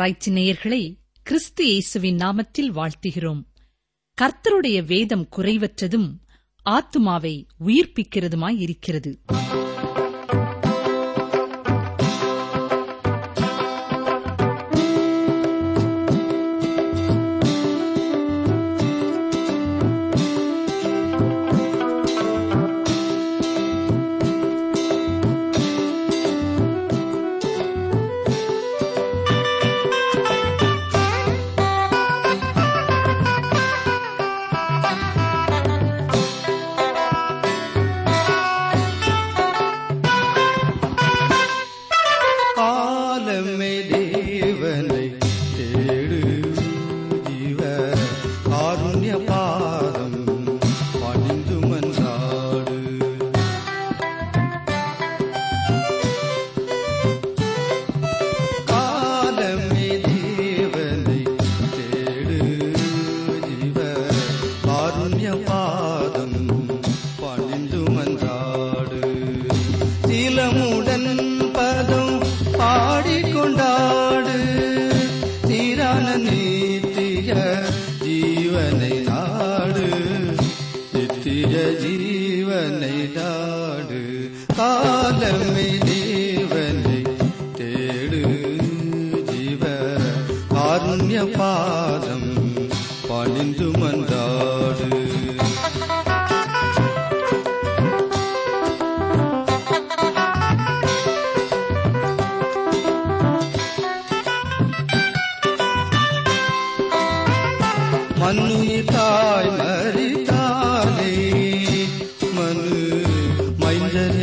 ஆராய்ச்சி 0.00 0.32
நேயர்களை 0.32 0.96
கிறிஸ்து 1.22 1.66
இயேசுவின் 1.66 2.16
நாமத்தில் 2.16 2.70
வாழ்த்துகிறோம். 2.74 3.42
கர்த்தருடைய 4.22 4.86
வேதம் 4.86 5.28
குறைவற்றதும் 5.36 6.08
ஆத்துமாவை 6.70 7.44
உயிர்ப்பிக்கிறதுமாயிருக்கிறது 7.66 8.58
இருக்கிறது. 8.58 9.18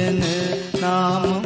नाम 0.09 1.36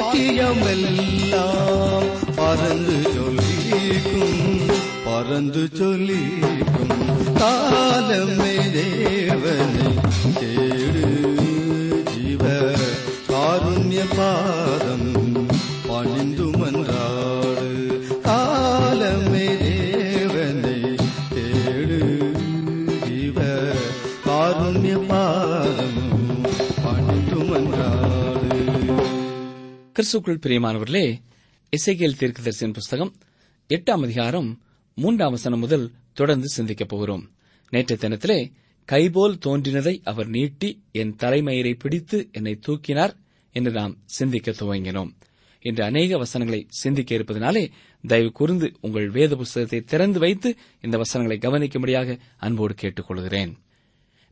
வாக்கியமெல்லாம் 0.00 2.04
பறந்து 2.36 2.96
சொல்லிக்கும் 3.14 4.36
பறந்து 5.06 5.62
சொல்லிக்கும் 5.78 6.92
காலமே 7.40 8.54
தேவனை 8.76 9.88
தேடு 10.38 11.04
ஜீவ 12.12 12.44
காருண்யப்பா 13.30 14.30
கிறிஸ்துக்குள் 29.98 30.38
பிரியமானவர்களே 30.46 31.20
இசைகியல் 31.76 32.14
தீர்க்கதரிசன் 32.18 32.72
புஸ்தகம் 32.72 33.14
எட்டாம் 33.68 34.02
அதிகாரம் 34.02 34.60
மூன்றாம் 34.94 35.30
வசனம் 35.30 35.58
முதல் 35.58 35.92
தொடர்ந்து 36.12 36.48
சிந்திக்கப் 36.48 36.88
போகிறோம். 36.88 37.30
நேற்றைய 37.70 38.08
தினத்திலே 38.08 38.52
கைபோல் 38.92 39.38
தோன்றினதை 39.46 40.00
அவர் 40.04 40.28
நீட்டி 40.28 40.82
என் 40.92 41.16
தலைமயிரை 41.16 41.74
பிடித்து 41.78 42.28
என்னை 42.32 42.58
தூக்கினார் 42.66 43.16
என்று 43.52 43.70
நாம் 43.70 43.96
சிந்திக்க 44.04 44.50
துவங்கினோம். 44.50 45.10
என்று 45.60 45.84
அநேக 45.84 46.16
வசனங்களை 46.16 46.66
சிந்திக்க 46.68 47.14
இருப்பதனாலே 47.14 47.70
தயவு 48.06 48.32
கூர்ந்து 48.32 48.72
உங்கள் 48.80 49.10
வேத 49.10 49.36
புஸ்தகத்தை 49.36 49.80
திறந்து 49.80 50.18
வைத்து 50.18 50.56
இந்த 50.80 50.96
வசனங்களை 50.96 51.40
கவனிக்கும்படியாக 51.42 52.18
அன்போடு 52.36 52.74
கேட்டுக் 52.74 53.06
கொள்கிறேன் 53.06 53.58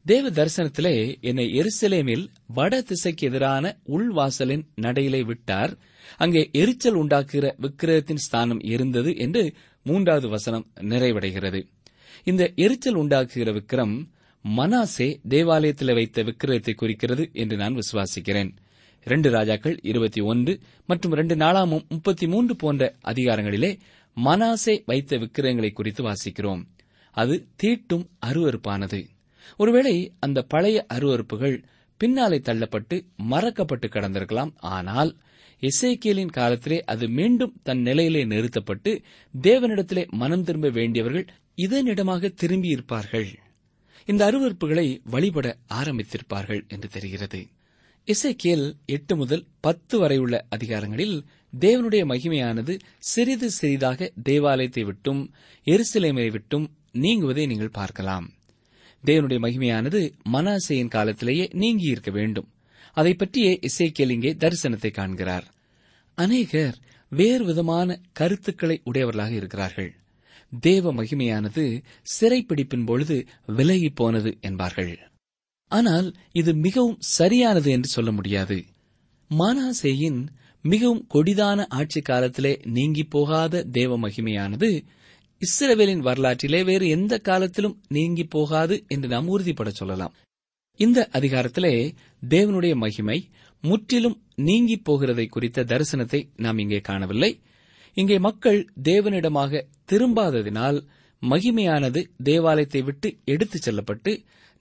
தேவ 0.06 0.30
தரிசனத்திலே 0.30 1.20
என்னை 1.20 1.60
எருசலேமில் 1.60 2.28
வட 2.46 2.80
திசைக்கு 2.80 3.26
எதிரான 3.26 3.76
உள்வாசலின் 3.86 4.62
நடையிலே 4.74 5.20
விட்டார். 5.24 5.76
அங்கே 6.16 6.48
எரிச்சல் 6.52 6.94
உண்டாக்குகிற 6.94 7.54
விக்கிரகத்தின் 7.60 8.22
ஸ்தானம் 8.26 8.60
இருந்தது 8.60 9.16
என்று 9.16 9.52
மூன்றாவது 9.82 10.28
வசனம் 10.28 10.66
நிறைவடைகிறது. 10.80 11.66
இந்த 12.24 12.52
எரிச்சல் 12.56 12.94
உண்டாக்குகிற 12.94 13.52
விக்ரம் 13.58 14.08
மனாசே 14.56 15.20
தேவாலயத்தில் 15.28 15.94
வைத்த 15.94 16.22
விக்கிரகத்தை 16.22 16.74
குறிக்கிறது 16.74 17.30
என்று 17.32 17.56
நான் 17.56 17.78
விசுவாசிக்கிறேன். 17.78 18.52
இரண்டு 19.04 19.30
ராஜாக்கள் 19.30 19.78
இருபத்தி 19.82 20.20
ஒன்று 20.20 20.60
மற்றும் 20.86 21.12
இரண்டு 21.12 21.34
நாளாமும் 21.34 21.88
முப்பத்தி 21.88 22.26
மூன்று 22.26 22.56
போன்ற 22.56 22.94
அதிகாரங்களிலே 23.04 23.78
மனாசே 24.24 24.82
வைத்த 24.86 25.16
விக்கிரகங்களை 25.16 25.72
குறித்து 25.72 26.04
வாசிக்கிறோம். 26.04 26.62
அது 27.10 27.46
தீட்டும் 27.62 28.06
அருவருப்பானது. 28.26 29.14
ஒருவேளை 29.56 30.12
அந்த 30.18 30.42
பழைய 30.42 30.86
அருவருப்புகள் 30.94 31.64
பின்னாலே 31.96 32.38
தள்ளப்பட்டு 32.38 32.96
மறக்கப்பட்டு 33.30 33.86
கடந்திருக்கலாம். 33.88 34.52
ஆனால் 34.56 35.16
எசேக்கியலின் 35.62 36.32
காலத்திலே 36.32 36.84
அது 36.84 37.08
மீண்டும் 37.08 37.60
தன் 37.62 37.80
நிலையிலே 37.80 38.24
நிறுத்தப்பட்டு 38.24 39.02
தேவனிடத்திலே 39.42 40.08
மனம் 40.08 40.42
திரும்ப 40.42 40.68
வேண்டியவர்கள் 40.68 41.26
இதனிடமாக 41.56 42.32
திரும்பியிருப்பார்கள். 42.42 43.28
இந்த 44.04 44.30
அருவருப்புகளை 44.30 45.00
வழிபட 45.04 45.56
ஆரம்பித்திருப்பார்கள் 45.68 46.68
என்று 46.68 46.88
தெரிகிறது. 46.88 47.46
இசைக்கியல் 48.08 48.72
எட்டு 48.86 49.16
முதல் 49.16 49.46
பத்து 49.60 49.98
வரை 49.98 50.18
உள்ள 50.18 50.46
அதிகாரங்களில் 50.48 51.24
தேவனுடைய 51.60 52.02
மகிமையானது 52.12 52.78
சிறிது 52.98 53.50
சிறிதாக 53.50 54.12
தேவாலயத்தை 54.22 54.84
விட்டும் 54.84 55.22
எருசலேமை 55.66 56.30
விட்டும் 56.30 56.66
நீங்குவதை 56.92 57.46
நீங்கள் 57.46 57.70
பார்க்கலாம். 57.70 58.35
தேவனுடைய 59.06 59.38
மகிமையானது 59.44 60.00
மனாசையின் 60.32 60.88
காலத்திலேயே 60.88 61.46
நீங்கியிருக்க 61.54 62.10
வேண்டும். 62.10 62.48
அதை 62.96 63.12
பற்றியே 63.14 63.52
இசைக்கியல் 63.62 64.14
இங்கே 64.16 64.32
தரிசனத்தை 64.34 64.90
காண்கிறார். 64.90 65.46
அநேகர் 66.18 66.76
வேறு 67.12 67.44
விதமான 67.44 67.88
கருத்துக்களை 68.12 68.76
உடையவர்களாக 68.84 69.32
இருக்கிறார்கள். 69.32 69.90
தேவ 70.62 70.92
மகிமையானது 70.92 71.64
சிறைப்பிடிப்பின் 72.14 72.86
பொழுது 72.86 73.16
விலகி 73.46 73.90
போனது 73.90 74.30
என்பார்கள். 74.40 74.92
ஆனால் 75.70 76.08
இது 76.32 76.50
மிகவும் 76.66 76.98
சரியானது 77.16 77.68
என்று 77.70 77.88
சொல்ல 77.88 78.10
முடியாது. 78.12 78.58
மானாசேயின் 79.30 80.20
மிகவும் 80.64 81.06
கொடிதான 81.14 81.60
ஆட்சி 81.68 82.00
காலத்திலே 82.00 82.52
நீங்கி 82.66 83.04
போகாத 83.04 83.62
தேவ 83.72 83.98
மகிமையானது 83.98 84.70
இஸ்ரவேலின் 85.42 85.98
வரலாற்றிலே 85.98 86.62
வேறு 86.62 86.88
எந்த 86.88 87.18
காலத்திலும் 87.18 87.82
நீங்கி 87.88 88.24
போகாது 88.24 88.84
என்று 88.88 89.08
நாம் 89.08 89.28
உறுதிப்பட 89.28 89.68
சொல்லலாம். 89.68 90.14
இந்த 90.80 91.08
அதிகாரத்திலே 91.12 91.94
தேவனுடைய 92.28 92.74
மகிமை 92.74 93.28
முற்றிலும் 93.60 94.16
நீங்கி 94.34 94.82
போகிறதை 94.88 95.28
குறித்த 95.28 95.64
தரிசனத்தை 95.64 96.20
நாம் 96.36 96.58
இங்கே 96.58 96.80
காணவில்லை. 96.80 97.40
இங்கே 97.94 98.18
மக்கள் 98.18 98.72
தேவனிடமாக 98.82 99.62
திரும்பாததினால் 99.92 100.78
மகிமையானது 101.22 102.00
தேவாலயத்தை 102.24 102.82
விட்டு 102.82 103.18
எடுத்துச் 103.24 103.62
செல்லப்பட்டு 103.62 104.12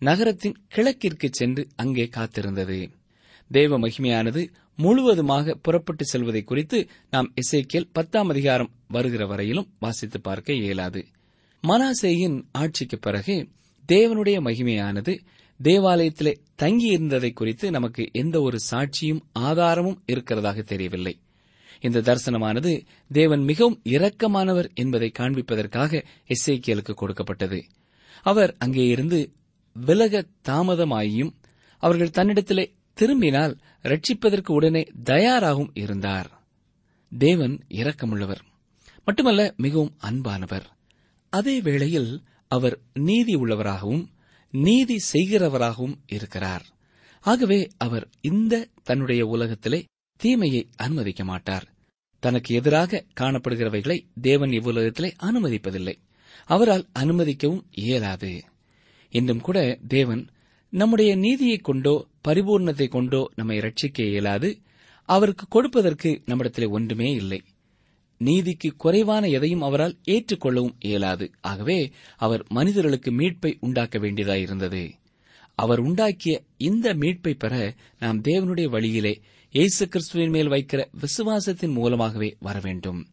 நகரத்தின் 0.02 0.56
கிழக்கிற்கு 0.76 1.28
சென்று 1.32 1.68
அங்கே 1.76 2.06
காத்திருந்தது. 2.06 2.80
தேவ 3.52 3.80
மகிமையானது 3.80 4.48
முழுவதுமாக 4.76 5.54
புறப்பட்டு 5.54 6.06
செல்வதை 6.06 6.44
குறித்து 6.44 6.88
நாம் 7.10 7.34
இசைக்கியல் 7.34 7.90
பத்தாம் 7.92 8.30
அதிகாரம் 8.30 8.72
வருகிற 8.88 9.26
வரையிலும் 9.26 9.70
வாசித்து 9.80 10.22
பார்க்க 10.22 10.54
இயலாது. 10.54 11.06
மனாசேயின் 11.64 12.42
ஆட்சிக்கு 12.52 12.98
பிறகு 12.98 13.48
தேவனுடைய 13.92 14.38
மகிமையானது 14.42 15.14
தேவாலயத்திலே 15.64 16.34
தங்கியிருந்ததை 16.62 17.34
குறித்து 17.34 17.72
நமக்கு 17.72 18.10
எந்த 18.12 18.42
ஒரு 18.42 18.58
சாட்சியும் 18.72 19.22
ஆதாரமும் 19.34 20.02
இருக்கிறதாக 20.12 20.62
தெரியவில்லை. 20.62 21.20
இந்த 21.82 22.02
தரிசனமானது 22.02 22.86
தேவன் 23.12 23.44
மிகவும் 23.44 23.82
இரக்கமானவர் 23.84 24.74
என்பதை 24.74 25.12
காண்பிப்பதற்காக 25.20 26.04
இசைக்கியலுக்கு 26.28 26.94
கொடுக்கப்பட்டது. 26.94 27.64
அவர் 28.22 28.56
அங்கே 28.58 28.86
இருந்து 28.86 29.32
விலக 29.74 30.26
தாமதமாயும் 30.48 31.34
அவர்கள் 31.78 32.10
தன்னிடத்திலே 32.10 32.74
திரும்பினால் 32.96 33.58
ரட்சிப்பதற்கு 33.84 34.52
உடனே 34.52 34.84
தயாராகவும் 35.04 35.72
இருந்தார். 35.74 36.44
தேவன் 37.18 37.60
இரக்கமுள்ளவர் 37.70 38.40
மட்டுமல்ல 39.06 39.54
மிகவும் 39.58 39.98
அன்பானவர். 40.02 40.66
அதே 41.30 41.62
வேளையில் 41.62 42.24
அவர் 42.48 42.80
நீதி 42.94 43.36
உள்ளவராகவும் 43.36 44.08
நீதி 44.52 45.00
செய்கிறவராகவும் 45.14 45.98
இருக்கிறார். 46.08 46.66
ஆகவே 47.22 47.68
அவர் 47.78 48.10
இந்த 48.22 48.68
தன்னுடைய 48.84 49.26
உலகத்திலே 49.26 49.86
தீமையை 50.18 50.70
அனுமதிக்க 50.76 51.24
மாட்டார். 51.24 51.74
தனக்கு 52.20 52.56
எதிராக 52.56 53.06
காணப்படுகிறவைகளை 53.20 54.06
தேவன் 54.22 54.50
இவ்வுலகத்திலே 54.50 55.12
அனுமதிப்பதில்லை. 55.24 55.96
அவரால் 56.46 56.88
அனுமதிக்கவும் 57.00 57.64
இயலாது. 57.72 58.44
இன்றும் 59.10 59.42
கூட 59.42 59.80
தேவன் 59.88 60.28
நம்முடைய 60.76 61.16
நீதியைக் 61.16 61.64
கொண்டோ 61.64 62.08
பரிபூர்ணத்தை 62.28 62.88
கொண்டோ 62.88 63.30
நம்மை 63.36 63.58
ரட்சிக்க 63.58 64.10
இயலாது. 64.10 64.62
அவருக்கு 65.04 65.48
கொடுப்பதற்கு 65.48 66.22
நம்மிடத்திலே 66.26 66.68
ஒன்றுமே 66.68 67.12
இல்லை. 67.12 67.44
நீதிக்கு 68.18 68.76
குறைவான 68.76 69.28
எதையும் 69.28 69.62
அவரால் 69.62 69.98
ஏற்றுக்கொள்ளவும் 70.08 70.76
இயலாது. 70.80 71.32
ஆகவே 71.42 71.92
அவர் 72.18 72.46
மனிதர்களுக்கு 72.50 73.12
மீட்பை 73.12 73.58
உண்டாக்க 73.60 74.00
வேண்டியதாயிருந்தது 74.00 74.92
அவர் 75.56 75.82
உண்டாக்கிய 75.82 76.40
இந்த 76.58 76.94
மீட்பை 76.94 77.34
பெற 77.34 77.76
நாம் 78.00 78.22
தேவனுடைய 78.22 78.70
வழியிலே 78.70 79.22
இயேசு 79.52 79.88
கிறிஸ்துவின் 79.88 80.30
மேல் 80.30 80.50
வைக்கிற 80.50 80.88
விசுவாசத்தின் 81.02 81.74
மூலமாகவே 81.74 82.36
வர 82.40 82.60
வேண்டும். 82.60 83.08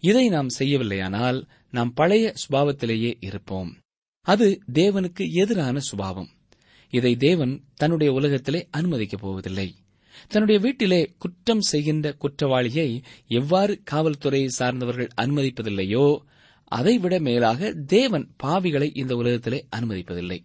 இதை 0.00 0.28
நாம் 0.28 0.46
செய்யவில்லையானால் 0.58 1.48
நாம் 1.70 1.92
பழைய 1.92 2.34
சுபாவத்திலேயே 2.34 3.14
இருப்போம். 3.20 3.76
அது 4.20 4.62
தேவனுக்கு 4.72 5.30
எதிரான 5.32 5.78
சுபாவம். 5.78 6.28
இதை 6.90 7.16
தேவன் 7.16 7.62
தன்னுடைய 7.74 8.12
உலகத்திலே 8.12 8.68
அனுமதிக்கப் 8.76 9.20
போவதில்லை. 9.20 9.74
தன்னுடைய 10.28 10.60
வீட்டிலே 10.60 11.14
குற்றம் 11.18 11.60
செய்கின்ற 11.60 12.12
குற்றவாளியை 12.12 13.02
எவ்வாறு 13.26 13.82
காவல்துறையை 13.90 14.46
சார்ந்தவர்கள் 14.46 15.08
அனுமதிப்பதில்லையோ 15.20 16.18
அதைவிட 16.64 17.18
மேலாக 17.18 17.72
தேவன் 17.72 18.30
பாவிகளை 18.42 18.90
இந்த 18.92 19.16
உலகத்திலே 19.16 19.66
அனுமதிப்பதில்லை. 19.76 20.38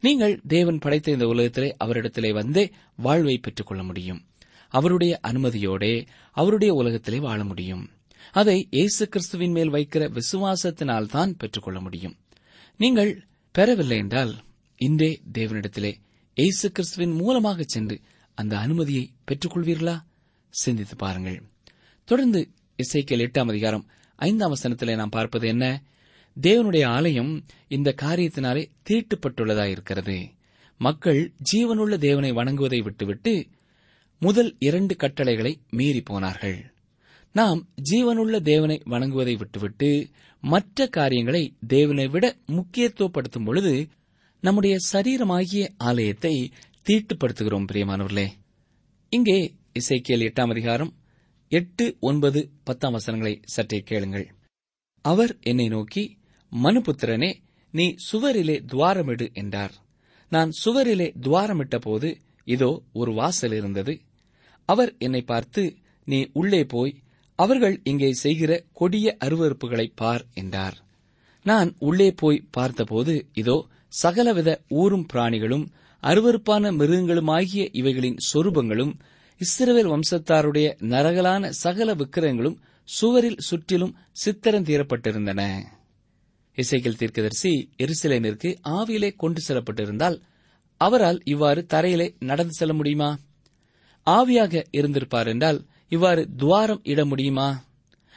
நீங்கள் 0.00 0.40
தேவன் 0.46 0.78
படைத்த 0.78 1.10
இந்த 1.10 1.26
உலகத்திலே 1.26 1.76
அவரிடத்திலே 1.84 2.32
வந்தே 2.32 2.70
வாழ்வை 2.96 3.38
பெற்றுக் 3.38 3.66
கொள்ள 3.66 3.82
முடியும். 3.82 4.20
அவருடைய 4.68 5.20
அனுமதியோடே 5.28 6.06
அவருடைய 6.32 6.74
உலகத்திலே 6.74 7.18
வாழ 7.18 7.44
முடியும். 7.44 7.90
அதை 8.32 8.68
இயேசு 8.70 9.08
கிறிஸ்துவின் 9.08 9.50
மேல் 9.50 9.72
வைக்கிற 9.72 10.18
விசுவாசத்தினால் 10.18 11.06
தான் 11.06 11.36
பெற்றுக்கொள்ள 11.36 11.80
முடியும். 11.80 12.16
நீங்கள் 12.76 13.24
பெறவில்லை 13.54 13.98
என்றால் 13.98 14.34
இன்றே 14.82 15.22
தேவனிடத்திலே 15.32 15.94
இயேசு 16.34 16.72
கிறிஸ்துவின் 16.72 17.14
மூலமாக 17.14 17.62
சென்று 17.62 18.00
அந்த 18.34 18.58
அனுமதியை 18.58 19.10
பெற்றுக்கொள்வீர்களா? 19.26 20.00
சிந்தித்து 20.48 20.96
பாருங்கள். 20.96 21.42
தொடர்ந்து 22.04 22.48
இசைக்கல் 22.82 23.24
எட்டாம் 23.26 23.48
அதிகாரம் 23.48 23.84
ஐந்தாம் 24.16 24.54
வசனத்திலே 24.54 24.94
நாம் 24.94 25.08
பார்ப்பது 25.08 25.48
என்ன? 25.48 25.82
தேவனுடைய 26.40 26.86
ஆலயம் 26.86 27.44
இந்த 27.68 27.94
காரியத்தினாலே 28.02 28.70
தீட்டுப்பட்டுள்ளதாயிருக்கிறது. 28.90 30.30
மக்கள் 30.78 31.32
ஜீவனுள்ள 31.52 31.96
தேவனை 31.96 32.32
வணங்குவதை 32.32 32.82
விட்டுவிட்டு 32.82 33.46
முதல் 34.18 34.56
இரண்டு 34.58 34.96
கட்டளைகளை 34.96 35.60
மீறி 35.70 36.00
போனார்கள். 36.00 36.72
நாம் 37.32 37.68
ஜீவனுள்ள 37.90 38.40
தேவனை 38.40 38.82
வணங்குவதை 38.86 39.38
விட்டுவிட்டு 39.38 40.08
மற்ற 40.40 40.86
காரியங்களை 40.86 41.56
தேவனை 41.66 42.08
விட 42.08 42.36
முக்கியத்துவப்படுத்தும் 42.46 43.44
பொழுது 43.44 43.88
நம்முடைய 44.42 44.74
சரீரமாகிய 44.90 45.62
ஆலயத்தை 45.88 46.34
தீட்டுப்படுத்துகிறோம் 46.86 47.66
பிரியமானவர்களே. 47.70 48.28
இங்கே 49.12 49.38
இசைக்கியல் 49.72 50.24
எட்டாம் 50.26 50.52
அதிகாரம் 50.54 50.92
எட்டு 51.52 51.84
ஒன்பது 52.00 52.40
பத்தாம் 52.64 52.94
வசனங்களை 52.96 53.34
சற்றே 53.54 53.80
கேளுங்கள். 53.80 54.26
அவர் 55.04 55.32
என்னை 55.40 55.66
நோக்கி 55.68 56.04
மனுபுத்திரனே 56.52 57.30
நீ 57.74 57.86
சுவரிலே 58.08 58.56
துவாரமிடு 58.72 59.26
என்றார். 59.32 59.74
நான் 60.32 60.50
சுவரிலே 60.62 61.08
துவாரமிட்ட 61.26 61.78
போது 61.78 62.08
இதோ 62.46 62.70
ஒரு 62.92 63.12
வாசல் 63.12 63.52
இருந்தது. 63.52 63.94
அவர் 64.68 64.92
என்னை 64.98 65.22
பார்த்து 65.22 65.62
நீ 66.06 66.20
உள்ளே 66.32 66.62
போய் 66.64 66.94
அவர்கள் 67.38 67.76
இங்கே 67.84 68.10
செய்கிற 68.22 68.52
கொடிய 68.72 69.16
அருவறுப்புகளை 69.24 69.86
பார் 69.94 70.24
என்றார். 70.34 70.78
நான் 71.46 71.70
உள்ளே 71.80 72.08
போய் 72.14 72.46
பார்த்தபோது 72.50 73.12
இதோ 73.34 73.58
சகலவித 73.92 74.50
ஊரும் 74.68 75.06
பிராணிகளும் 75.12 75.64
அருவருப்பான 76.02 76.72
மிருகங்களுமாகிய 76.72 77.68
இவைகளின் 77.72 78.16
சொரூபங்களும் 78.32 78.92
இஸ்ரவேல் 79.40 79.90
வம்சத்தாருடைய 79.92 80.68
நரகலான 80.82 81.48
சகல 81.48 81.94
விக்கிரகங்களும் 81.94 82.56
சுவரில் 82.88 83.38
சுற்றிலும் 83.38 83.96
சித்திரம் 84.12 84.64
தீரப்பட்டிருந்தன. 84.64 85.40
இசைக்கல் 86.58 86.96
தீர்க்கதரிசி 86.96 87.52
எருசலேமிற்கு 87.78 88.50
ஆவியிலே 88.68 89.10
கொண்டு 89.16 89.40
செல்லப்பட்டிருந்தால் 89.48 90.16
அவரால் 90.76 91.20
இவ்வாறு 91.24 91.66
தரையிலே 91.68 92.14
நடந்து 92.18 92.52
செல்ல 92.52 92.74
முடியுமா? 92.74 93.10
ஆவியாக 94.06 94.62
இருந்திருப்பார் 94.70 95.26
என்றால் 95.26 95.58
இவ்வாறு 95.88 96.28
துவாரம் 96.36 96.80
இட 96.82 97.04
முடியுமா? 97.04 97.48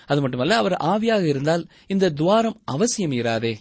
அது 0.06 0.22
மட்டுமல்ல 0.22 0.56
அவர் 0.56 0.74
ஆவியாக 0.74 1.24
இருந்தால் 1.24 1.68
இந்த 1.88 2.10
துவாரம் 2.10 2.62
அவசியம் 2.66 3.12
இராதே 3.12 3.54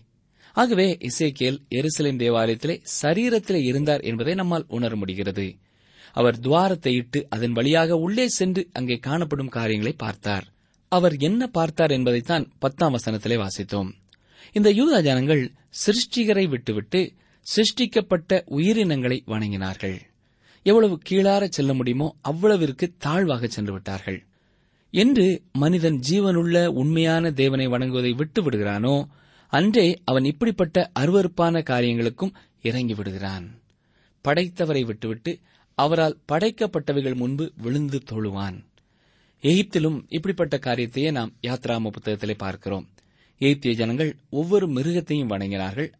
ஆகவே 0.52 0.86
இசைக்கேல் 1.00 1.58
எருசலேம் 1.70 2.20
தேவாலயத்திலே 2.22 2.76
சரீரத்திலே 3.02 3.60
இருந்தார் 3.62 4.00
என்பதை 4.00 4.34
நம்மால் 4.34 4.66
உணர 4.68 4.96
முடிகிறது. 4.96 5.46
அவர் 6.12 6.38
துவாரத்தை 6.38 6.92
இட்டு 6.92 7.26
அதன் 7.28 7.52
வழியாக 7.52 7.96
உள்ளே 7.96 8.28
சென்று 8.28 8.62
அங்கே 8.72 8.96
காணப்படும் 8.96 9.48
காரியங்களை 9.48 9.92
பார்த்தார். 9.92 10.46
அவர் 10.88 11.14
என்ன 11.18 11.46
பார்த்தார் 11.46 11.90
என்பதைத்தான் 11.90 12.44
பத்தாம் 12.58 12.94
வசனத்திலே 12.94 13.36
வாசித்தோம். 13.36 13.90
இந்த 14.52 14.70
யூதா 14.70 14.98
ஜனங்கள் 15.02 15.42
சிருஷ்டிகரை 15.84 16.48
விட்டுவிட்டு 16.48 17.00
சிருஷ்டிக்கப்பட்ட 17.46 18.42
உயிரினங்களை 18.46 19.18
வணங்கினார்கள். 19.26 19.96
எவ்வளவு 20.66 20.98
கீழார 21.10 21.44
செல்ல 21.48 21.72
முடியுமோ 21.74 22.08
அவ்வளவிற்கு 22.22 22.86
தாழ்வாக 22.98 23.46
சென்று 23.46 23.72
விட்டார்கள். 23.72 24.20
என்று 24.94 25.26
மனிதன் 25.52 25.98
ஜீவனுள்ள 26.08 26.56
உண்மையான 26.66 27.30
தேவனை 27.30 27.66
வணங்குவதை 27.68 28.12
விட்டு 28.14 28.40
விடுகிறானோ 28.42 28.94
அன்றே 29.52 30.00
அவன் 30.04 30.24
இப்படிப்பட்ட 30.24 30.90
அருவருப்பான 31.00 31.62
காரியங்களுக்கும் 31.62 32.34
இறங்கி 32.62 32.94
விடுகிறான். 32.94 33.60
படைத்தவரை 34.24 34.84
விட்டுவிட்டு 34.84 35.38
அவரால் 35.74 36.18
படைக்கப்பட்டவைகள் 36.32 37.14
முன்பு 37.14 37.52
விழுந்து 37.56 38.00
தொழுவான். 38.10 38.64
எகிப்திலும் 39.42 40.04
இப்படிப்பட்ட 40.08 40.56
காரியத்தையே 40.56 41.10
நாம் 41.10 41.32
யாத்ராம 41.42 41.90
புத்தகத்திலே 41.90 42.34
பார்க்கிறோம். 42.36 42.88
எகிப்திய 43.38 43.74
ஜனங்கள் 43.74 44.16
ஒவ்வொரு 44.30 44.68
மிருகத்தையும் 44.68 45.28
வணங்கினார்கள். 45.28 45.92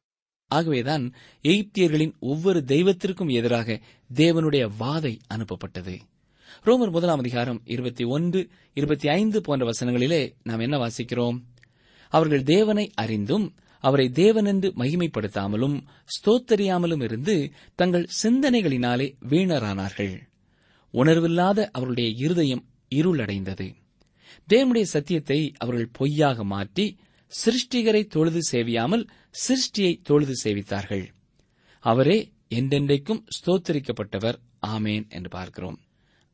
ஆகவேதான் 0.48 1.12
எகிப்தியர்களின் 1.42 2.18
ஒவ்வொரு 2.18 2.64
தெய்வத்திற்கும் 2.66 3.32
எதிராக 3.32 3.80
தேவனுடைய 4.14 4.70
வாதை 4.80 5.18
அனுப்பப்பட்டது. 5.34 5.98
ரோமர் 6.64 6.90
முதலாம் 6.90 7.18
அதிகாரம் 7.18 7.60
இருபத்தி 7.64 8.04
ஒன்று 8.04 8.48
இருபத்தி 8.74 9.08
ஐந்து 9.08 9.40
போன்ற 9.40 9.70
வசனங்களிலே 9.70 10.32
நாம் 10.42 10.58
என்ன 10.58 10.78
வாசிக்கிறோம்? 10.78 11.42
அவர்கள் 12.12 12.44
தேவனை 12.54 12.86
அறிந்தும் 12.94 13.46
அவரை 13.84 14.06
தேவனென்று 14.14 14.68
மகிமைப்படுத்தாமலும் 14.76 15.76
ஸ்தோத்தரியாமலும் 16.14 17.02
இருந்து 17.02 17.34
தங்கள் 17.74 18.10
சிந்தனைகளினாலே 18.22 19.08
வீணரானார்கள். 19.28 20.14
உணர்வில்லாத 20.94 21.68
அவருடைய 21.72 22.08
இருதயம் 22.16 22.64
இருளடைந்தது. 22.94 23.66
தேவனுடைய 24.48 24.86
சத்தியத்தை 24.94 25.40
அவர்கள் 25.58 25.94
பொய்யாக 25.98 26.44
மாற்றி 26.44 26.86
சிருஷ்டிகரை 27.32 28.02
தொழுது 28.06 28.40
சேவியாமல் 28.50 29.04
சிருஷ்டியை 29.44 29.92
தொழுது 30.02 30.34
சேவித்தார்கள். 30.44 31.04
அவரே 31.84 32.18
என்றென்றைக்கும் 32.54 33.22
ஸ்தோத்தரிக்கப்பட்டவர். 33.36 34.38
ஆமேன் 34.66 35.04
என்று 35.08 35.30
பார்க்கிறோம். 35.30 35.78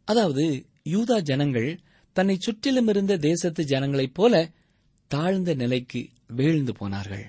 அதாவது 0.09 0.45
யூதா 0.91 1.19
ஜனங்கள் 1.21 1.71
தன்னை 2.17 2.37
சுற்றிலும் 2.39 2.89
இருந்த 2.89 3.15
தேசத்து 3.17 3.63
ஜனங்களைப் 3.65 4.15
போல 4.15 4.35
தாழ்ந்த 5.09 5.55
நிலைக்கு 5.55 6.09
வீழ்ந்து 6.29 6.73
போனார்கள். 6.73 7.27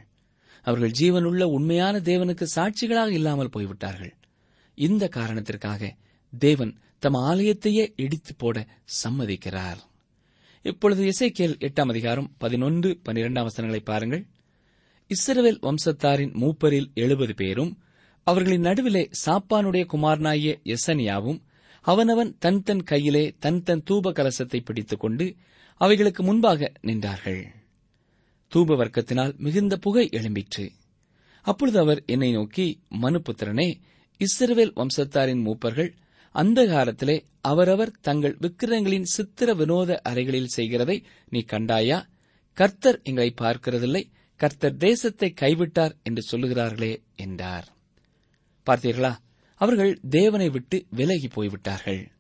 அவர்கள் 0.62 0.96
ஜீவனுள்ள 1.00 1.44
உண்மையான 1.44 2.00
தேவனுக்கு 2.00 2.46
சாட்சிகளாக 2.56 3.12
இல்லாமல் 3.12 3.50
போய்விட்டார்கள். 3.50 4.14
இந்த 4.78 5.08
காரணத்திற்காக 5.08 5.96
தேவன் 6.34 6.74
தம் 7.00 7.14
ஆலயத்தையே 7.14 7.86
இடித்து 7.96 8.36
போட 8.36 8.68
சம்மதிக்கிறார். 9.04 9.80
இப்பொழுது 10.62 11.02
இசைக்கேல் 11.04 11.56
எட்டாம் 11.60 11.90
அதிகாரம் 11.90 12.32
பதினொன்று 12.38 13.00
பனிரெண்டாம் 13.06 13.48
வசனங்களை 13.50 13.84
பாருங்கள். 13.84 14.24
இஸ்ரவேல் 15.12 15.62
வம்சத்தாரின் 15.62 16.34
மூப்பரில் 16.34 16.90
எழுபது 16.94 17.34
பேரும் 17.34 17.72
அவர்களின் 18.24 18.62
நடுவிலே 18.62 19.10
சாப்பானுடைய 19.26 19.86
குமாரனாகிய 19.86 20.52
எசனியாவும் 20.64 21.40
அவனவன் 21.82 22.36
தன் 22.40 22.64
தன் 22.64 22.84
கையிலே 22.84 23.36
தன் 23.40 23.64
தன் 23.64 23.84
தூப 23.90 24.12
கலசத்தை 24.12 24.60
பிடித்துக் 24.64 25.00
கொண்டு 25.00 25.36
அவைகளுக்கு 25.82 26.24
முன்பாக 26.24 26.72
நின்றார்கள். 26.82 27.42
தூப 28.56 28.76
வர்க்கத்தினால் 28.76 29.38
மிகுந்த 29.38 29.78
புகை 29.78 30.10
எழும்பிற்று. 30.12 30.70
அப்பொழுது 31.42 31.80
அவர் 31.80 32.04
என்னை 32.06 32.32
நோக்கி 32.32 32.82
மனுபுத்திரனே 33.02 33.80
இஸ்ரவேல் 34.20 34.74
வம்சத்தாரின் 34.76 35.44
மூப்பர்கள் 35.46 35.92
அந்த 36.32 36.66
காலத்திலே 36.68 37.26
அவரவர் 37.42 37.98
தங்கள் 38.02 38.38
விக்கிரங்களின் 38.40 39.04
சித்திர 39.04 39.54
வினோத 39.54 40.02
அறைகளில் 40.10 40.54
செய்கிறதை 40.56 41.04
நீ 41.30 41.46
கண்டாயா? 41.48 42.00
கர்த்தர் 42.54 43.00
எங்களை 43.04 43.34
பார்க்கிறதில்லை 43.42 44.04
கர்த்தர் 44.36 44.78
தேசத்தை 44.78 45.34
கைவிட்டார் 45.42 45.96
என்று 46.04 46.22
சொல்லுகிறார்களே 46.32 46.94
என்றார். 47.16 47.68
பார்த்தீர்களா? 48.66 49.14
அவர்கள் 49.56 50.00
தேவனை 50.10 50.50
விட்டு 50.50 50.86
விலகி 50.90 51.28
போய்விட்டார்கள். 51.28 52.12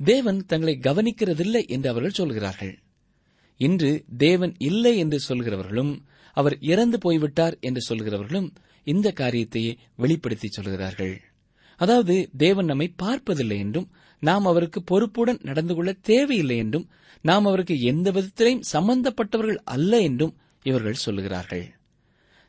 தேவன் 0.00 0.46
தங்களை 0.46 0.78
கவனிக்கிறதில்லை 0.82 1.66
என்று 1.66 1.88
அவர்கள் 1.88 2.10
சொல்கிறார்கள். 2.10 2.78
இன்று 3.60 3.90
தேவன் 4.16 4.54
இல்லை 4.58 4.98
என்று 4.98 5.18
சொல்கிறவர்களும் 5.28 5.92
அவர் 6.36 6.56
இறந்து 6.60 6.98
போய்விட்டார் 6.98 7.56
என்று 7.60 7.80
சொல்கிறவர்களும் 7.88 8.48
இந்த 8.86 9.08
காரியத்தையே 9.20 9.72
வெளிப்படுத்தி 9.96 10.48
சொல்கிறார்கள். 10.48 11.14
அதாவது 11.80 12.14
தேவன் 12.36 12.64
நம்மை 12.64 12.88
பார்ப்பதில்லை 12.96 13.58
என்றும் 13.58 13.88
நாம் 14.22 14.44
அவருக்கு 14.44 14.82
பொறுப்புடன் 14.82 15.40
நடந்து 15.42 15.74
கொள்ள 15.74 15.90
தேவையில்லை 15.92 16.56
என்றும் 16.56 16.86
நாம் 17.24 17.44
அவருக்கு 17.44 17.74
எந்த 17.80 18.10
விதத்திலையும் 18.10 18.64
சம்பந்தப்பட்டவர்கள் 18.72 19.60
அல்ல 19.64 20.00
என்றும் 20.00 20.36
இவர்கள் 20.62 21.02
சொல்லுகிறார்கள் 21.06 21.66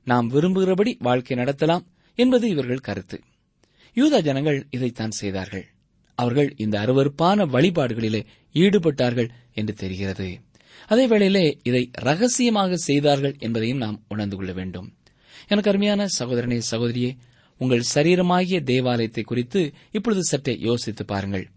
நாம் 0.08 0.28
விரும்புகிறபடி 0.28 0.92
வாழ்க்கை 1.00 1.38
நடத்தலாம் 1.38 1.84
என்பது 2.18 2.46
இவர்கள் 2.50 2.80
கருத்து. 2.80 3.18
யூதா 3.98 4.20
ஜனங்கள் 4.22 4.60
இதைத்தான் 4.70 5.12
செய்தார்கள். 5.12 5.66
அவர்கள் 6.18 6.50
இந்த 6.58 6.76
அருவருப்பான 6.80 7.46
வழிபாடுகளிலே 7.46 8.22
ஈடுபட்டார்கள் 8.56 9.30
என்று 9.54 9.74
தெரிகிறது. 9.74 10.30
அதே 10.88 11.08
வேளையிலே 11.08 11.60
இதை 11.64 11.90
ரகசியமாக 11.92 12.76
செய்தார்கள் 12.76 13.36
என்பதையும் 13.40 13.78
நாம் 13.78 14.04
உணர்ந்து 14.08 14.36
கொள்ள 14.36 14.52
வேண்டும். 14.52 14.94
எனக்கு 15.48 15.70
அருமையான 15.70 16.06
சகோதரனே 16.20 16.62
சகோதரியே 16.72 17.18
உங்கள் 17.58 17.84
சரீரமாகிய 17.96 18.64
தேவாலயத்தை 18.64 19.24
குறித்து 19.24 19.72
இப்பொழுது 19.92 20.24
சற்றே 20.24 20.58
யோசித்து 20.60 21.06
பாருங்கள். 21.06 21.50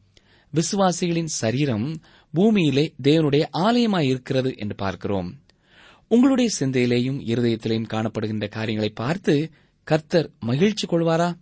விசுவாசிகளின் 0.54 1.24
சரீரம் 1.24 2.00
பூமியிலே 2.32 2.94
தேவனுடைய 3.02 3.44
ஆலயமாய் 3.52 4.06
இருக்கிறது 4.06 4.54
என்று 4.56 4.74
பார்க்கிறோம். 4.74 5.40
உங்களுடைய 6.08 6.50
சிந்தையிலேயும் 6.60 7.20
இருதயத்திலேயும் 7.20 7.88
காணப்படுகின்ற 7.92 8.48
காரியங்களை 8.48 8.92
பார்த்து 8.94 9.50
கர்த்தர் 9.84 10.30
மகிழ்ச்சி 10.40 10.86
கொள்வாரா? 10.86 11.34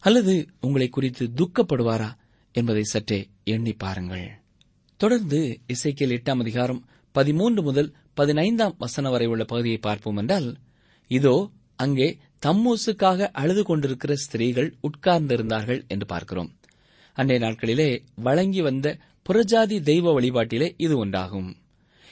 அல்லது 0.00 0.46
உங்களை 0.60 0.88
குறித்து 0.88 1.30
துக்கப்படுவாரா? 1.36 2.12
என்பதை 2.52 2.82
சற்றே 2.82 3.28
எண்ணி 3.44 3.72
பாருங்கள். 3.72 4.30
தொடர்ந்து 4.96 5.60
இசைக்கியல் 5.66 6.18
எட்டாம் 6.18 6.40
அதிகாரம் 6.40 6.86
பதிமூன்று 7.14 7.62
முதல் 7.62 7.90
பதினைந்தாம் 8.14 8.74
வசனம் 8.78 9.12
வரை 9.12 9.26
உள்ள 9.26 9.44
பகுதியை 9.44 9.78
பார்ப்போம் 9.78 10.16
என்றால் 10.16 10.48
இதோ 11.10 11.34
அங்கே 11.76 12.08
தம்மூசுக்காக 12.46 13.28
அழுது 13.32 13.62
கொண்டிருக்கிற 13.62 14.12
ஸ்திரீகள் 14.14 14.68
உட்கார்ந்திருந்தார்கள் 14.88 15.80
என்று 15.88 16.06
பார்க்கிறோம். 16.06 16.50
அன்றைய 17.16 17.40
நாட்களிலே 17.46 17.88
வழங்கி 18.22 18.60
வந்த 18.60 18.86
புறஜாதி 19.26 19.76
தெய்வ 19.82 20.06
வழிபாட்டிலே 20.20 20.68
இது 20.76 20.94
ஒன்றாகும். 21.04 21.50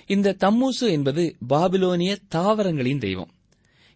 இந்த 0.06 0.36
தம்மூசு 0.40 0.86
என்பது 0.90 1.22
பாபிலோனிய 1.48 2.12
தாவரங்களின் 2.28 2.98
தெய்வம். 2.98 3.30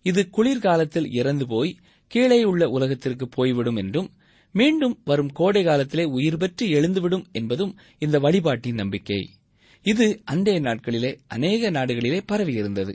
இது 0.05 0.31
குளிர்காலத்தில் 0.31 1.09
இறந்து 1.13 1.47
போய் 1.47 1.77
கீழே 2.11 2.41
உள்ள 2.45 2.63
உலகத்திற்கு 2.69 3.27
போய்விடும் 3.29 3.77
என்றும் 3.77 4.09
மீண்டும் 4.55 4.97
வரும் 5.05 5.31
கோடை 5.33 5.63
காலத்திலே 5.65 6.05
உயிர் 6.17 6.37
பெற்று 6.37 6.65
எழுந்துவிடும் 6.79 7.25
என்பதும் 7.33 7.73
இந்த 7.99 8.17
வழிபாட்டின் 8.19 8.75
நம்பிக்கை. 8.75 9.21
இது 9.83 10.23
அன்றைய 10.25 10.61
நாட்களிலே 10.61 11.19
அநேக 11.27 11.71
நாடுகளிலே 11.71 12.21
பரவியிருந்தது 12.33 12.95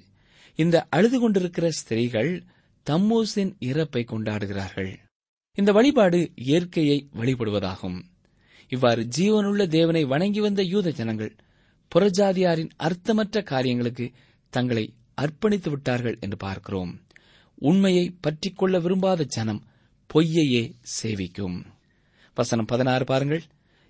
இந்த 0.56 0.86
அழுது 0.90 1.20
கொண்டிருக்கிற 1.20 1.72
ஸ்திரீகள் 1.72 2.44
தம்மூசின் 2.90 3.52
இறப்பை 3.60 4.04
கொண்டாடுகிறார்கள். 4.04 4.92
இந்த 5.54 5.72
வழிபாடு 5.72 6.32
இயற்கையை 6.36 7.10
வழிபடுவதாகும். 7.16 8.02
இவ்வாறு 8.70 9.08
ஜீவனுள்ள 9.18 9.68
தேவனை 9.68 10.04
வணங்கி 10.04 10.40
வந்த 10.40 10.64
யூத 10.64 10.92
ஜனங்கள் 10.92 11.36
புறஜாதியாரின் 11.96 12.70
அர்த்தமற்ற 12.78 13.44
காரியங்களுக்கு 13.44 14.12
தங்களை 14.50 14.94
அர்ப்பணித்து 15.22 15.70
விட்டார்கள் 15.70 16.18
என்று 16.20 16.38
பார்க்கிறோம். 16.38 17.02
உண்மையை 17.56 18.18
பற்றிக்கொள்ள 18.22 18.80
விரும்பாத 18.80 19.24
ஜனம் 19.24 19.64
பொய்யையே 20.14 20.72
சேவிக்கும். 21.02 21.64
வசனம் 22.36 22.66
பதினாறு 22.66 23.06
பாருங்கள். 23.06 23.44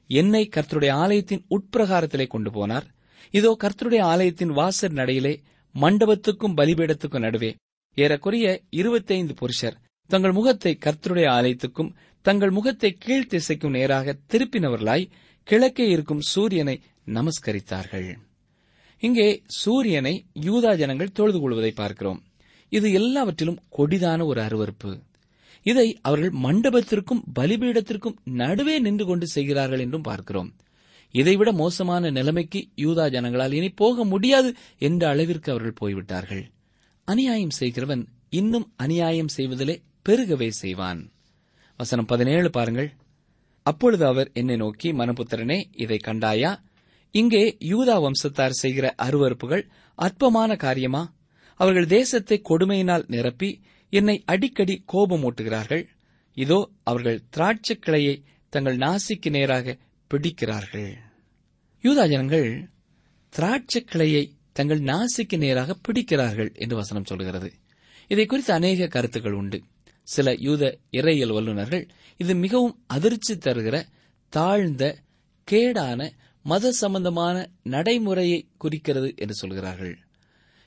என்னை 0.07 0.49
கர்த்தருடைய 0.55 0.91
ஆலயத்தின் 1.03 1.45
உட்பிரகாரத்திலே 1.55 2.27
கொண்டு 2.27 2.51
போனார். 2.51 2.87
இதோ 3.33 3.57
கர்த்தருடைய 3.63 4.01
ஆலயத்தின் 4.03 4.53
வாசற் 4.59 4.91
நடையிலே 4.91 5.33
மண்டபத்துக்கும் 5.75 6.57
பலிபீடத்துக்கும் 6.57 7.25
நடுவே 7.25 7.55
ஏறக்குறைய 7.97 8.47
இருபத்தைந்து 8.69 9.33
புருஷர் 9.33 9.79
தங்கள் 10.09 10.31
முகத்தை 10.31 10.77
கர்த்தருடைய 10.85 11.27
ஆலயத்துக்கும் 11.37 11.93
தங்கள் 12.21 12.51
முகத்தை 12.51 12.97
கீழ்த்திசைக்கும் 13.05 13.75
நேராக 13.77 14.15
திருப்பினவர்களாய் 14.31 15.09
கிழக்கே 15.43 15.85
இருக்கும் 15.87 16.23
சூரியனை 16.33 16.75
நமஸ்கரித்தார்கள். 17.07 18.07
இங்கே 19.03 19.27
சூரியனை 19.45 20.13
யூதா 20.45 20.71
ஜனங்கள் 20.75 21.11
தொழுது 21.11 21.39
கொள்வதை 21.39 21.71
பார்க்கிறோம். 21.71 22.23
இது 22.71 22.87
எல்லாவற்றிலும் 22.91 23.59
கொடிதான 23.77 24.25
ஒரு 24.25 24.41
அருவருப்பு. 24.41 24.91
இதை 25.69 25.87
அவர்கள் 26.01 26.33
மண்டபத்திற்கும் 26.45 27.21
பலிபீடத்திற்கும் 27.39 28.17
நடுவே 28.41 28.75
நின்று 28.79 29.05
கொண்டு 29.05 29.27
செய்கிறார்கள் 29.27 29.79
என்றும் 29.79 30.07
பார்க்கிறோம். 30.09 30.49
இதைவிட 31.13 31.49
மோசமான 31.51 32.09
நிலைமைக்கு 32.09 32.59
யூதா 32.75 33.05
ஜனங்களால் 33.15 33.55
இனி 33.59 33.69
போக 33.81 34.03
முடியாது 34.03 34.49
என்ற 34.87 35.03
அளவிற்கு 35.09 35.49
அவர்கள் 35.51 35.79
போய்விட்டார்கள். 35.81 36.43
அநியாயம் 37.07 37.55
செய்கிறவன் 37.59 38.03
இன்னும் 38.29 38.67
அநியாயம் 38.75 39.33
செய்வதிலே 39.37 39.75
பெருகவே 40.09 40.49
செய்வான். 40.61 41.01
வசனம் 41.79 42.05
பதினேழு 42.05 42.49
பாருங்கள். 42.49 42.89
அப்பொழுது 43.65 44.03
அவர் 44.05 44.29
என்னை 44.33 44.55
நோக்கி 44.55 44.89
மனபுத்திரனே 44.91 45.59
இதை 45.75 45.97
கண்டாயா? 46.05 46.51
இங்கே 47.15 47.43
யூதா 47.71 47.95
வம்சத்தார் 48.05 48.59
செய்கிற 48.61 48.95
அருவறுப்புகள் 49.03 49.63
அற்பமான 49.99 50.51
காரியமா? 50.55 51.03
அவர்கள் 51.59 51.87
தேசத்தை 51.87 52.37
கொடுமையினால் 52.49 53.05
நிரப்பி 53.07 53.49
என்னை 53.89 54.23
அடிக்கடி 54.25 54.83
கோபமூட்டுகிறார்கள் 54.93 55.87
இதோ 56.33 56.69
அவர்கள் 56.83 57.23
திராட்சைக் 57.37 57.81
கிளையை 57.81 58.23
தங்கள் 58.49 58.77
நாசிக்கு 58.77 59.29
நேராக 59.29 59.77
பிடிக்கிறார்கள். 60.07 60.97
யூதா 61.81 62.09
ஜனங்கள் 62.09 62.69
திராட்சைக் 63.29 63.87
கிளையை 63.87 64.35
தங்கள் 64.51 64.81
நாசிக்கு 64.81 65.37
நேராக 65.37 65.73
பிடிக்கிறார்கள் 65.73 66.55
என்று 66.55 66.75
வசனம் 66.75 67.05
சொல்கிறது. 67.05 67.53
இதை 68.07 68.25
குறித்து 68.25 68.53
அநேக 68.53 68.87
கருத்துக்கள் 68.87 69.31
உண்டு. 69.31 69.63
சில 70.03 70.35
யூத 70.37 70.77
இறையியல் 70.91 71.33
வல்லுநர்கள் 71.33 71.87
இது 72.17 72.35
மிகவும் 72.35 72.83
அதிர்ச்சி 72.87 73.35
தருகிற 73.35 73.83
தாழ்ந்த 74.29 74.97
கேடான 75.51 76.11
மத 76.43 76.71
சம்பந்தமான 76.71 77.49
நடைமுறையை 77.63 78.47
குறிக்கிறது 78.57 79.13
என்று 79.17 79.33
சொல்கிறார்கள். 79.33 79.97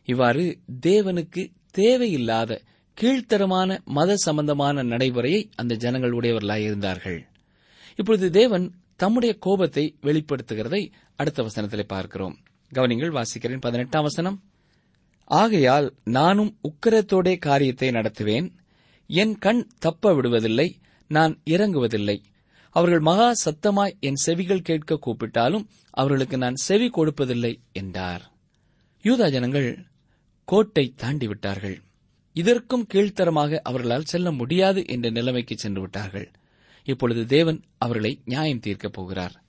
இவ்வாறு 0.05 0.59
தேவனுக்கு 0.81 1.53
தேவையில்லாத 1.71 2.63
கீழ்த்தரமான 2.99 3.81
மத 3.85 4.17
சம்பந்தமான 4.17 4.83
நடைமுறையை 4.83 5.51
அந்த 5.57 5.75
ஜனங்கள் 5.75 6.13
உடையவர்களாயிருந்தார்கள் 6.13 7.21
இப்பொழுது 7.99 8.31
தேவன் 8.31 8.67
தம்முடைய 8.97 9.33
கோபத்தை 9.39 9.85
வெளிப்படுத்துகிறதை 10.03 10.93
அடுத்த 11.17 11.43
வசனத்தில் 11.43 11.87
பார்க்கிறோம். 11.87 12.37
கவனிங்கள் 12.73 13.17
வாசிக்கிறேன் 13.17 13.61
பதினெட்டாம் 13.61 14.03
வசனம். 14.03 14.37
ஆகையால் 15.25 15.95
நானும் 16.05 16.53
உக்கரத்தோடே 16.63 17.39
காரியத்தை 17.39 17.89
நடத்துவேன். 17.89 18.49
என் 19.11 19.35
கண் 19.39 19.63
தப்ப 19.79 20.13
விடுவதில்லை 20.13 20.69
நான் 21.11 21.43
இறங்குவதில்லை. 21.45 22.17
அவர்கள் 22.77 23.01
மகா 23.01 23.29
சத்தமாய் 23.45 23.99
என் 24.01 24.21
செவிகள் 24.25 24.63
கேட்க 24.63 24.99
கூப்பிட்டாலும் 25.07 25.69
அவர்களுக்கு 25.91 26.37
நான் 26.37 26.55
செவி 26.55 26.89
கொடுப்பதில்லை 26.89 27.53
என்றார். 27.73 28.25
யூதா 29.05 29.29
ஜனங்கள் 29.31 29.71
கோட்டை 30.45 30.93
தாண்டி 30.97 31.27
விட்டார்கள் 31.27 31.79
இதற்கும் 32.33 32.87
கீழ்த்தரமாக 32.95 33.57
அவர்களால் 33.57 34.05
செல்ல 34.05 34.33
முடியாது 34.33 34.87
என்ற 34.87 35.11
நிலைமைக்கு 35.11 35.59
சென்று 35.59 35.81
விட்டார்கள். 35.81 36.31
இப்பொழுது 36.85 37.27
தேவன் 37.27 37.65
அவர்களை 37.79 38.21
நியாயம் 38.25 38.61
தீர்க்கப் 38.61 38.93
போகிறார். 38.93 39.45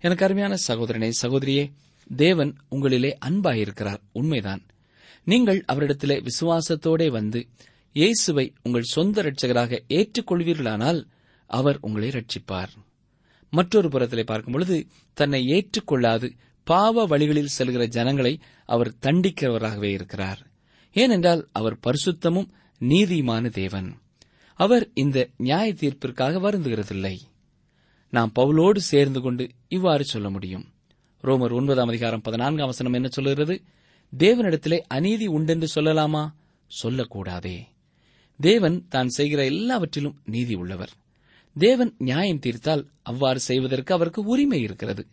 எனக்கு 0.00 0.24
அருமையான 0.24 0.56
சகோதரனே 0.68 1.10
சகோதரியே 1.22 1.72
தேவன் 2.16 2.56
உங்களிலே 2.70 3.16
அன்பாயிருக்கிறார். 3.26 4.00
உண்மைதான். 4.12 4.66
நீங்கள் 5.24 5.64
அவரிடத்திலே 5.72 6.26
விசுவாசத்தோடே 6.28 7.10
வந்து 7.10 7.48
இயேசுவை 7.92 8.52
உங்கள் 8.62 8.82
சொந்த 8.82 9.22
ரட்சகராக 9.22 9.82
ஏற்றுக்கொள்வீர்களானால் 9.88 11.04
அவர் 11.46 11.78
உங்களை 11.80 12.08
ரட்சிப்பார் 12.08 12.68
மற்றொரு 13.50 13.88
புறத்திலே 13.88 14.24
பார்க்கும் 14.24 14.52
பொழுது 14.52 14.86
தன்னை 15.12 15.44
ஏற்றுக்கொள்ளாது 15.46 16.36
பாவ 16.64 17.06
வழிகளில் 17.06 17.48
செல்கிற 17.58 17.86
ஜனங்களை 17.86 18.40
அவர் 18.66 18.94
தண்டிக்கிறவராகவே 19.02 19.84
இருக்கிறார். 19.84 20.47
ஏனென்றால் 20.98 21.48
அவர் 21.52 21.78
பரிசுத்தமும் 21.86 22.48
நீதியுமான 22.80 23.48
தேவன். 23.48 23.88
அவர் 24.54 24.88
இந்த 24.94 25.28
நியாய 25.36 25.72
தீர்ப்பிற்காக 25.72 26.38
வருந்துகிறதில்லை. 26.38 27.16
நாம் 28.10 28.32
பவுலோடு 28.34 28.76
சேர்ந்து 28.76 29.20
கொண்டு 29.20 29.48
இவ்வாறு 29.68 30.04
சொல்ல 30.04 30.30
முடியும். 30.30 30.64
ரோமர் 31.22 31.52
ஒன்பதாம் 31.52 31.88
அதிகாரம் 31.88 32.20
பதினான்காம் 32.20 32.66
வசனம் 32.66 32.92
என்ன 32.92 33.08
சொல்லுகிறது? 33.08 33.62
தேவனிடத்திலே 34.18 34.78
அநீதி 34.88 35.26
உண்டென்று 35.26 35.68
சொல்லலாமா? 35.74 36.32
சொல்லக்கூடாதே. 36.66 37.56
தேவன் 38.40 38.86
தான் 38.88 39.08
செய்கிற 39.08 39.44
எல்லாவற்றிலும் 39.44 40.18
நீதி 40.24 40.54
உள்ளவர். 40.54 40.90
தேவன் 41.58 41.94
நியாயம் 41.98 42.38
தீர்த்தால் 42.38 42.86
அவ்வாறு 43.02 43.40
செய்வதற்கு 43.40 43.94
அவருக்கு 43.94 44.22
உரிமை 44.22 44.60
இருக்கிறது. 44.60 45.06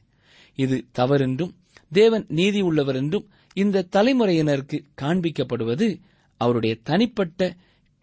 இது 0.55 0.85
தவறென்றும் 0.91 1.55
தேவன் 1.91 2.25
நீதி 2.27 2.61
உள்ளவர் 2.61 2.95
என்றும் 2.95 3.29
இந்த 3.55 3.87
தலைமுறையினருக்கு 3.91 4.83
காண்பிக்கப்படுவது 5.01 5.99
அவருடைய 6.37 6.77
தனிப்பட்ட 6.83 7.55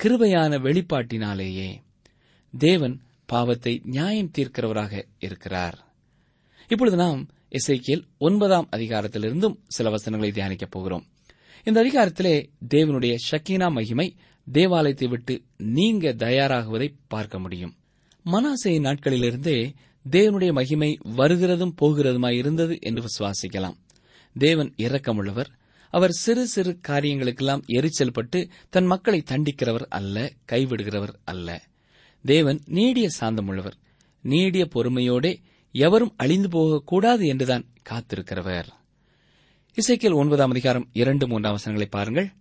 கிருபையான 0.02 0.58
வெளிப்பாட்டினாலேயே. 0.58 1.76
தேவன் 2.58 3.00
பாவத்தை 3.26 3.80
நியாயம் 3.84 4.30
தீர்க்கிறவராக 4.38 5.04
இருக்கிறார். 5.18 5.94
இப்பொழுது 6.68 6.96
நாம் 6.96 7.28
இசைக்கியல் 7.50 8.04
ஒன்பதாம் 8.18 8.68
அதிகாரத்திலிருந்தும் 8.76 9.56
சில 9.66 9.90
வசனங்களை 9.90 10.34
தியானிக்கப் 10.34 10.70
போகிறோம். 10.70 11.06
இந்த 11.64 11.84
அதிகாரத்திலே 11.84 12.50
தேவனுடைய 12.74 13.16
ஷக்கீனா 13.30 13.70
மகிமை 13.72 14.16
தேவாலயத்தை 14.52 15.08
விட்டு 15.08 15.42
நீங்க 15.56 16.12
தயாராகுவதை 16.12 16.94
பார்க்க 17.08 17.38
முடியும். 17.38 17.76
மனாசை 18.24 18.80
நாட்களிலிருந்தே 18.80 19.74
தேவனுடைய 20.10 20.52
மகிமை 20.52 20.98
வருகிறதும் 21.16 21.74
போகிறதுமாய் 21.82 22.36
இருந்தது 22.36 22.78
என்று 22.80 23.02
விசுவாசிக்கலாம். 23.02 23.76
தேவன் 24.38 24.74
இரக்கமுள்ளவர். 24.76 25.46
அவர் 25.90 26.10
சிறு 26.10 26.46
சிறு 26.46 26.78
காரியங்களுக்கெல்லாம் 26.88 27.62
எரிச்சல் 27.66 28.12
பட்டு 28.12 28.48
தன் 28.70 28.84
மக்களை 28.84 29.22
தண்டிக்கிறவர் 29.30 29.86
அல்ல 29.88 30.32
கைவிடுகிறவர் 30.52 31.14
அல்ல. 31.24 31.62
தேவன் 32.24 32.60
நீடிய 32.64 33.08
சாந்தமுள்ளவர். 33.20 33.72
நீடிய 34.22 34.68
பொறுமையோடே 34.74 35.36
எவரும் 35.72 36.14
அழிந்து 36.16 36.48
போகக்கூடாது 36.48 37.26
என்றுதான் 37.26 37.66
காத்திருக்கிறவர். 37.90 38.64
இசைக்கியல் 39.74 40.14
ஒன்பதாம் 40.14 40.50
அதிகாரம் 40.50 40.88
இரண்டு 40.92 41.28
மூன்றாம் 41.28 41.52
வசனங்களை 41.52 41.90
பாருங்கள். 41.90 42.32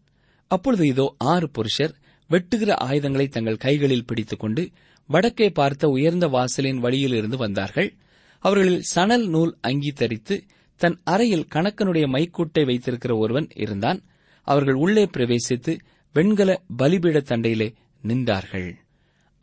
அப்பொழுது 0.48 0.88
இதோ 0.88 1.16
ஆறு 1.18 1.50
புருஷர் 1.50 1.96
வெட்டுகிற 2.30 2.72
ஆயுதங்களை 2.72 3.28
தங்கள் 3.28 3.58
கைகளில் 3.58 4.06
பிடித்துக் 4.06 4.40
கொண்டு 4.40 4.70
வடக்கே 5.08 5.50
பார்த்த 5.50 5.88
உயர்ந்த 5.88 6.28
வாசலின் 6.28 6.80
வழியிலிருந்து 6.80 7.38
வந்தார்கள். 7.38 7.96
அவர்களில் 8.40 8.82
சணல் 8.82 9.28
நூல் 9.28 9.58
அங்கீகரித்து 9.62 10.44
தன் 10.82 10.98
அறையில் 11.04 11.50
கணக்கனுடைய 11.54 12.06
மைக்கூட்டை 12.08 12.64
வைத்திருக்கிற 12.66 13.14
ஒருவன் 13.18 13.48
இருந்தான். 13.56 14.00
அவர்கள் 14.48 14.74
உள்ளே 14.76 15.04
பிரவேசித்து 15.16 15.74
வெண்கல 16.16 16.52
பலிபீட 16.78 17.18
தண்டையிலே 17.22 17.68
நின்றார்கள். 18.04 18.70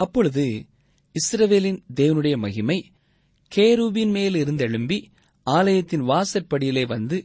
அப்பொழுது 0.00 0.44
இஸ்ரவேலின் 1.14 1.78
தேவனுடைய 1.94 2.36
மகிமை 2.36 2.78
கேரூபின் 3.52 4.10
மேல் 4.10 4.34
இருந்தெழும்பி 4.34 4.98
ஆலயத்தின் 5.46 6.04
வாசற்படியிலே 6.04 6.84
வந்து 6.86 7.18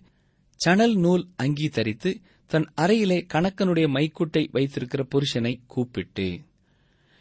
சணல் 0.59 0.95
நூல் 0.95 1.23
அங்கி 1.35 1.67
தரித்து 1.69 2.11
தன் 2.51 2.67
அறையிலே 2.81 3.19
கணக்கனுடைய 3.33 3.87
மைக்கூட்டை 3.95 4.43
வைத்திருக்கிற 4.51 5.01
புருஷனை 5.13 5.53
கூப்பிட்டு 5.65 6.27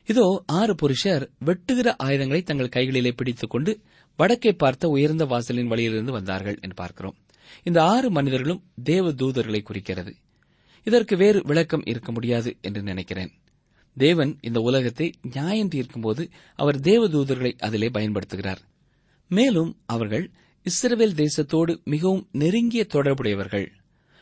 இதோ 0.08 0.26
ஆறு 0.52 0.74
புருஷர் 0.74 1.24
வெட்டுகிற 1.46 1.88
ஆயுதங்களை 1.98 2.40
தங்கள் 2.42 2.74
கைகளிலே 2.76 3.12
பிடித்துக் 3.12 3.50
கொண்டு 3.50 3.72
வடக்கே 4.16 4.52
பார்த்த 4.52 4.88
உயர்ந்த 4.88 5.24
வாசலின் 5.24 5.66
வழியிலிருந்து 5.66 6.12
வந்தார்கள் 6.12 6.54
என்று 6.54 6.74
பார்க்கிறோம். 6.74 7.16
இந்த 7.62 7.82
ஆறு 7.82 8.10
மனிதர்களும் 8.10 8.62
தேவ 8.82 9.12
தூதர்களை 9.12 9.62
குறிக்கிறது. 9.62 10.14
இதற்கு 10.84 11.16
வேறு 11.16 11.42
விளக்கம் 11.44 11.82
இருக்க 11.84 12.12
முடியாது 12.12 12.56
என்று 12.60 12.82
நினைக்கிறேன். 12.82 13.30
தேவன் 13.98 14.38
இந்த 14.40 14.60
உலகத்தை 14.60 15.12
நியாயம் 15.22 15.68
தீர்க்கும்போது 15.68 16.30
அவர் 16.54 16.80
தேவ 16.80 17.08
தூதர்களை 17.08 17.58
அதிலே 17.58 17.88
பயன்படுத்துகிறார். 17.88 18.56
மேலும் 19.28 19.80
அவர்கள் 19.86 20.30
இஸ்ரேல் 20.62 21.14
தேசத்தோடு 21.14 21.84
மிகவும் 21.84 22.28
நெருங்கிய 22.32 22.84
தொடர்புடையவர்கள். 22.84 23.68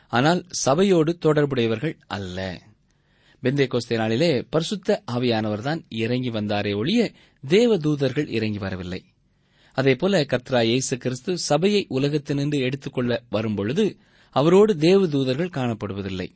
ஆனால் 0.07 0.45
சபையோடு 0.49 1.17
தொடர்புடையவர்கள் 1.17 1.97
அல்ல. 2.07 2.61
பெந்தே 3.43 3.67
கோஸ்தே 3.67 3.95
நாளிலே 3.95 4.41
பரிசுத்த 4.41 5.03
ஆவியானவர்தான் 5.11 5.85
இறங்கி 5.89 6.29
வந்தாரே 6.29 6.75
ஒழிய 6.75 7.11
தேவ 7.47 7.77
தூதர்கள் 7.77 8.27
இறங்கி 8.27 8.57
வரவில்லை. 8.57 9.10
அதேபோல 9.71 10.21
கத்ரா 10.21 10.63
இயேசு 10.63 10.97
கிறிஸ்து 10.97 11.37
சபையை 11.37 11.87
உலகத்தினின்று 11.89 12.59
எடுத்துக்கொள்ள 12.59 13.23
வரும்பொழுது 13.29 13.97
அவரோடு 14.29 14.77
தேவ 14.77 15.07
தூதர்கள் 15.07 15.49
காணப்படுவதில்லை. 15.49 16.29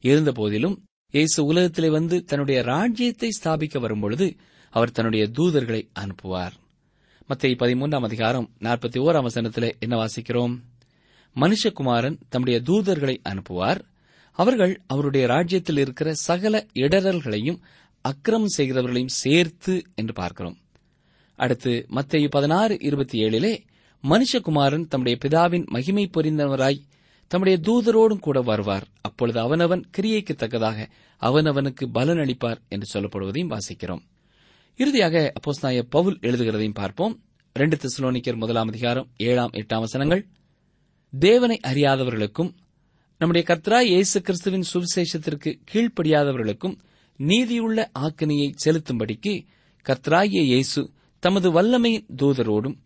இருந்தபோதிலும் 0.00 0.84
இயேசு 1.10 1.44
உலகத்திலே 1.44 1.88
வந்து 1.90 2.24
தன்னுடைய 2.24 2.62
ராஜ்யத்தை 2.62 3.28
ஸ்தாபிக்க 3.42 3.78
வரும்பொழுது 3.78 4.36
அவர் 4.70 4.90
தன்னுடைய 4.90 5.30
தூதர்களை 5.38 5.88
அனுப்புவார். 5.98 6.52
மத்திய 7.26 7.56
பதிமூன்றாம் 7.58 8.02
அதிகாரம் 8.02 8.50
நாற்பத்தி 8.60 8.98
ஓராம் 8.98 9.22
வசனத்தில் 9.22 9.76
என்ன 9.78 9.96
வாசிக்கிறோம்? 9.96 10.54
மனுஷகுமாரன் 11.36 12.18
தம்முடைய 12.28 12.62
தூதர்களை 12.66 13.16
அனுப்புவார். 13.28 13.80
அவர்கள் 14.32 14.80
அவருடைய 14.86 15.26
ராஜ்யத்தில் 15.26 15.76
இருக்கிற 15.76 16.14
சகல 16.14 16.66
இடரல்களையும் 16.74 17.60
அக்கிரமம் 18.00 18.54
செய்கிறவர்களையும் 18.58 19.16
சேர்த்து 19.22 19.82
என்று 19.94 20.12
பார்க்கிறோம். 20.12 20.56
அடுத்து 21.44 21.72
மத்தேயு 21.90 22.28
பதினாறு 22.30 22.74
இருபத்தி 22.80 23.16
ஏழிலே 23.24 23.52
மனுஷகுமாரன் 24.04 24.86
தம்முடைய 24.86 25.16
பிதாவின் 25.24 25.66
மகிமை 25.66 26.04
பொறிந்தவராய் 26.16 26.80
தம்முடைய 27.30 27.56
தூதரோடும் 27.66 28.24
கூட 28.26 28.38
வருவார். 28.40 28.86
அப்பொழுது 29.00 29.38
அவனவன் 29.40 29.82
கிரியைக்கு 29.96 30.34
தக்கதாக 30.36 30.88
அவனவனுக்கு 31.22 31.84
பலன் 31.92 32.20
அளிப்பார் 32.24 32.60
என்று 32.68 32.86
சொல்லப்படுவதையும் 32.92 33.52
வாசிக்கிறோம். 33.54 34.02
இறுதியாக 34.78 35.32
அப்போஸ்தாய 35.34 35.82
பவுல் 35.94 36.18
எழுதுகிறதையும் 36.22 36.78
பார்ப்போம். 36.80 37.14
ரெண்டு 37.56 37.76
திசுலோனிக்கர் 37.76 38.40
முதலாம் 38.42 38.68
அதிகாரம் 38.68 39.08
ஏழாம் 39.28 39.54
எட்டாம் 39.60 39.84
வசனங்கள். 39.86 40.22
தேவனை 41.12 41.58
அறியாதவர்களுக்கும் 41.70 42.50
நம்முடைய 43.20 43.42
கர்த்தராய் 43.48 43.90
இயேசு 43.94 44.18
கிறிஸ்துவின் 44.20 44.66
சுவிசேஷத்திற்கு 44.72 45.50
கீழ்ப்படியாதவர்களுக்கும் 45.72 46.76
நீதியுள்ள 47.20 47.90
ஆக்கினையை 47.98 48.48
செலுத்தும்படிக்கு 48.64 49.34
கர்த்தராகிய 49.86 50.42
இயேசு 50.52 50.80
தமது 51.22 51.48
வல்லமையின் 51.52 52.06
தூதரோடும் 52.16 52.76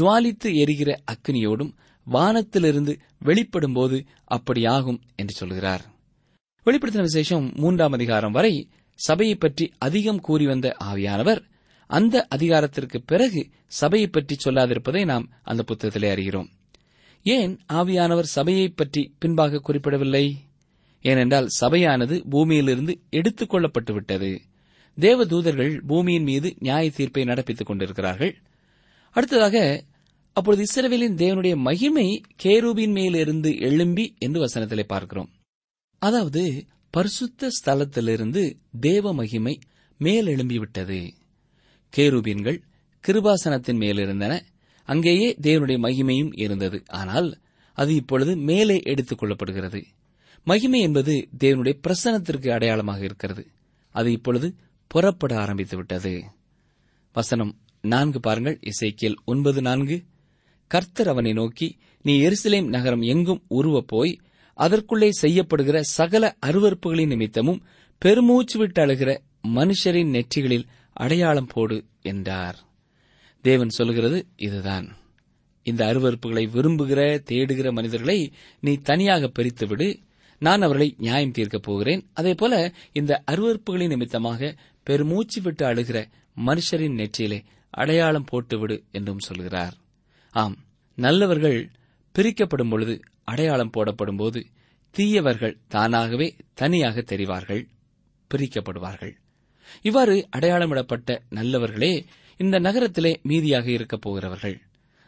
ஜுவாலித்து 0.00 0.54
எரிகிற 0.54 1.00
அக்னியோடும் 1.12 1.72
வானத்திலிருந்து 2.04 2.98
வெளிப்படும்போது 3.24 4.06
அப்படியாகும் 4.30 5.00
என்று 5.16 5.34
சொல்கிறார். 5.34 5.84
வெளிப்படுத்தின 6.66 7.00
விசேஷம் 7.00 7.52
மூன்றாம் 7.54 7.92
அதிகாரம் 7.92 8.32
வரை 8.32 8.68
சபையை 8.94 9.34
பற்றி 9.34 9.72
அதிகம் 9.78 10.20
கூறி 10.20 10.46
வந்த 10.46 10.76
ஆவியானவர் 10.84 11.40
அந்த 11.86 12.26
அதிகாரத்திற்கு 12.28 13.02
பிறகு 13.02 13.48
சபையை 13.66 14.08
பற்றி 14.08 14.36
சொல்லாதிருப்பதை 14.44 15.04
நாம் 15.04 15.28
அந்த 15.42 15.64
புத்தகத்திலே 15.66 16.10
அறிகிறோம். 16.16 16.48
ஏன் 17.22 17.58
ஆவியானவர் 17.72 18.32
சபையை 18.36 18.68
பற்றி 18.68 19.14
பின்பாக 19.18 19.58
குறிப்பிடவில்லை? 19.58 20.36
ஏனென்றால் 21.00 21.48
சபையானது 21.60 22.24
பூமியிலிருந்து 22.30 23.00
எடுத்துக் 23.10 23.54
கொள்ளப்பட்டுவிட்டது. 23.54 24.38
தேவ 24.98 25.24
தூதர்கள் 25.24 25.82
பூமியின் 25.86 26.22
மீது 26.22 26.54
நியாய 26.58 26.90
தீர்ப்பை 26.90 27.24
நடப்பித்துக் 27.24 27.66
கொண்டிருக்கிறார்கள். 27.66 28.36
அடுத்ததாக 29.10 29.84
அப்பொழுது 30.32 30.64
இஸ்ரவேலின் 30.64 31.14
தேவனுடைய 31.14 31.56
மகிமை 31.56 32.20
கேரூபின் 32.36 32.92
மேலிருந்து 32.92 33.58
எழும்பி 33.58 34.14
என்று 34.18 34.44
வசனத்திலே 34.44 34.82
பார்க்கிறோம். 34.82 35.30
அதாவது 35.98 36.64
பரிசுத்த 36.90 37.48
ஸ்தலத்திலிருந்து 37.48 38.56
தேவ 38.80 39.14
மகிமை 39.14 39.58
மேலெழும்பிவிட்டது 40.00 41.08
கேருபீன்கள் 41.96 42.62
கிருபாசனத்தின் 43.06 43.78
மேலிருந்தன 43.78 44.40
அங்கேயே 44.84 45.36
தேவனுடைய 45.42 45.78
மகிமையும் 45.78 46.30
இருந்தது. 46.34 46.82
ஆனால் 46.86 47.38
அது 47.72 47.94
இப்பொழுது 47.94 48.36
மேலே 48.36 48.80
எடுத்துக் 48.82 49.22
கொள்ளப்படுகிறது. 49.22 49.84
மகிமை 50.44 50.80
என்பது 50.80 51.28
தேவனுடைய 51.38 51.80
பிரசனத்திற்கு 51.88 52.50
அடையாளமாக 52.50 53.04
இருக்கிறது. 53.04 53.46
அது 53.90 54.12
இப்பொழுது 54.12 54.54
புறப்பட 54.92 55.40
ஆரம்பித்து 55.40 55.76
விட்டது 55.76 56.24
வசனம் 57.12 57.58
நான்கு 57.80 58.20
பாருங்கள் 58.20 58.60
இசைக்கியல் 58.60 59.14
ஒன்பது 59.24 59.62
நான்கு. 59.62 60.02
கர்த்தர் 60.66 61.08
அவனை 61.08 61.32
நோக்கி 61.32 61.78
நீ 62.02 62.20
எருசலேம் 62.20 62.68
நகரம் 62.68 63.00
எங்கும் 63.00 63.42
உருவப் 63.48 63.86
போய் 63.86 64.20
அதற்குள்ளே 64.54 65.10
செய்யப்படுகிற 65.22 65.80
சகல 65.80 66.36
அருவறுப்புகளின் 66.46 67.06
நிமித்தமும் 67.06 67.62
பெருமூச்சு 67.98 68.58
விட்டு 68.58 68.86
அழுகிற 68.86 69.18
மனுஷரின் 69.54 70.12
நெற்றிகளில் 70.12 70.66
அடையாளம் 70.92 71.46
போடு 71.46 71.84
என்றார். 72.02 72.58
தேவன் 73.40 73.68
சொல்லுகிறது 73.68 74.26
இதுதான். 74.36 74.96
இந்த 75.62 75.94
அருவறுப்புகளை 75.94 76.48
விரும்புகிற 76.48 77.22
தேடுகிற 77.30 77.72
மனிதர்களை 77.72 78.32
நீ 78.60 78.76
தனியாக 78.76 79.32
பிரித்துவிடு. 79.38 80.00
நான் 80.38 80.62
அவர்களை 80.62 80.94
நியாயம் 80.98 81.32
தீர்க்கப் 81.32 81.62
போகிறேன். 81.62 82.06
அதேபோல 82.12 82.72
இந்த 82.92 83.22
அருவறுப்புகளின் 83.30 83.88
நிமித்தமாக 83.88 84.56
பெருமூச்சு 84.84 85.42
விட்டு 85.42 85.66
அழுகிற 85.66 86.10
மனுஷரின் 86.36 86.96
நெற்றியிலே 86.96 87.44
அடையாளம் 87.70 88.24
போட்டுவிடு 88.32 88.82
என்றும் 88.90 89.18
சொல்கிறார். 89.18 89.74
ஆம் 90.30 90.56
நல்லவர்கள் 90.94 91.70
பிரிக்கப்படும் 92.12 92.68
பொழுது 92.68 93.00
அடையாளம் 93.24 93.70
போடப்படும் 93.70 94.16
போது 94.16 94.46
தீயவர்கள் 94.90 95.58
தானாகவே 95.68 96.36
தனியாக 96.54 97.00
தெரிவார்கள் 97.00 97.66
பிரிக்கப்படுவார்கள். 98.34 99.12
இவ்வாறு 99.82 100.28
அடையாளமிடப்பட்ட 100.36 101.18
நல்லவர்களே 101.30 102.04
இந்த 102.36 102.58
நகரத்திலே 102.58 103.20
மீதியாக 103.28 103.66
இருக்கப் 103.66 104.00
போகிறவர்கள். 104.00 104.60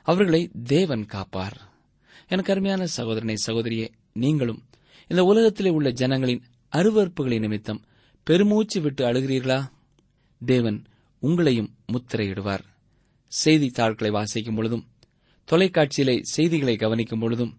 அவர்களை 0.03 0.51
தேவன் 0.65 1.07
காப்பார். 1.07 1.73
எனக்கு 2.29 2.53
அருமையான 2.53 2.87
சகோதரனை 2.87 3.35
சகோதரியே 3.47 3.89
நீங்களும் 4.13 4.63
இந்த 5.09 5.23
உலகத்திலே 5.23 5.71
உள்ள 5.71 5.91
ஜனங்களின் 5.91 6.43
அருவறுப்புகளின் 6.73 7.41
நிமித்தம் 7.41 7.83
பெருமூச்சு 8.25 8.81
விட்டு 8.81 9.05
அழுகிறீர்களா? 9.05 9.69
தேவன் 10.45 10.85
உங்களையும் 11.23 11.69
முத்திரையிடுவார். 11.93 12.65
செய்தித்தாள்களை 13.27 14.13
வாசிக்கும் 14.13 14.55
பொழுதும் 14.55 14.87
தொலைக்காட்சியிலே 15.51 16.21
செய்திகளை 16.23 16.77
கவனிக்கும் 16.77 17.19
பொழுதும் 17.19 17.59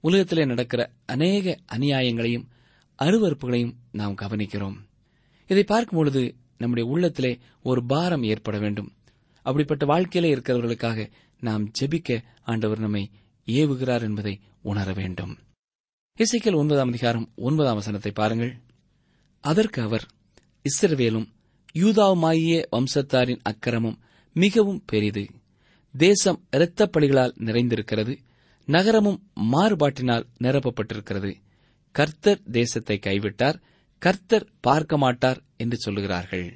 உலகத்திலே 0.00 0.44
நடக்கிற 0.44 0.90
அநேக 1.06 1.58
அநியாயங்களையும் 1.72 2.46
அருவறுப்புகளையும் 3.02 3.74
நாம் 3.92 4.14
கவனிக்கிறோம். 4.14 4.76
இதை 5.46 5.64
பார்க்கும் 5.64 5.98
பொழுது 5.98 6.34
நம்முடைய 6.58 6.90
உள்ளத்திலே 6.90 7.38
ஒரு 7.62 7.84
பாரம் 7.84 8.22
ஏற்பட 8.22 8.58
வேண்டும். 8.58 8.92
அப்படிப்பட்ட 9.42 9.86
வாழ்க்கையிலே 9.86 10.34
இருக்கிறவர்களுக்காக 10.34 11.10
நாம் 11.40 11.70
ஜெபிக்க 11.80 12.22
ஆண்டவர் 12.42 12.78
நம்மை 12.78 13.10
ஏவுகிறார் 13.46 14.02
என்பதை 14.02 14.40
உணர 14.62 14.92
வேண்டும். 14.92 15.38
இசைக்கல் 16.18 16.54
ஒன்பதாம் 16.54 16.88
அதிகாரம் 16.88 17.32
ஒன்பதாம் 17.36 17.74
வசனத்தை 17.74 18.12
பாருங்கள். 18.12 18.60
அதற்கு 19.40 19.82
அவர் 19.82 20.06
இஸ்ரவேலும் 20.62 21.26
யூதாவுமாகிய 21.74 22.62
வம்சத்தாரின் 22.72 23.38
அக்கிரமம் 23.42 23.98
மிகவும் 24.32 24.82
பெரிது. 24.86 25.26
தேசம் 25.96 26.46
இரத்தப்பலிகளால் 26.56 27.32
நிறைந்திருக்கிறது. 27.38 28.16
நகரமும் 28.66 29.30
மாறுபாட்டினால் 29.52 30.24
நிரப்பப்பட்டிருக்கிறது. 30.42 31.34
கர்த்தர் 31.92 32.40
தேசத்தை 32.50 32.98
கைவிட்டார். 33.06 33.62
கர்த்தர் 33.98 34.48
பார்க்க 34.60 34.98
மாட்டார் 34.98 35.42
என்று 35.56 35.90
சொல்லுகிறார்கள். 35.90 36.52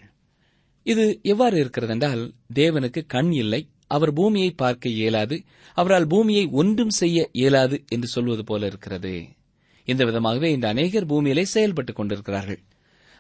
இது 0.83 1.21
எவ்வாறு 1.23 1.65
இருக்கிறதென்றால் 1.65 2.33
தேவனுக்கு 2.55 3.07
கண் 3.07 3.33
இல்லை. 3.33 3.69
அவர் 3.87 4.13
பூமியை 4.13 4.51
பார்க்க 4.51 4.89
இயலாது. 4.89 5.43
அவரால் 5.75 6.07
பூமியை 6.07 6.47
ஒன்றும் 6.47 6.91
செய்ய 6.91 7.29
இயலாது 7.33 7.85
என்று 7.89 8.07
சொல்வது 8.07 8.45
போல 8.45 8.67
இருக்கிறது. 8.67 9.25
இந்த 9.85 10.05
விதமாகவே 10.05 10.45
இந்த 10.45 10.69
அநேகர் 10.69 11.07
பூமியிலே 11.07 11.47
செயல்பட்டுக் 11.55 11.93
கொண்டிருக்கிறார்கள். 11.93 12.63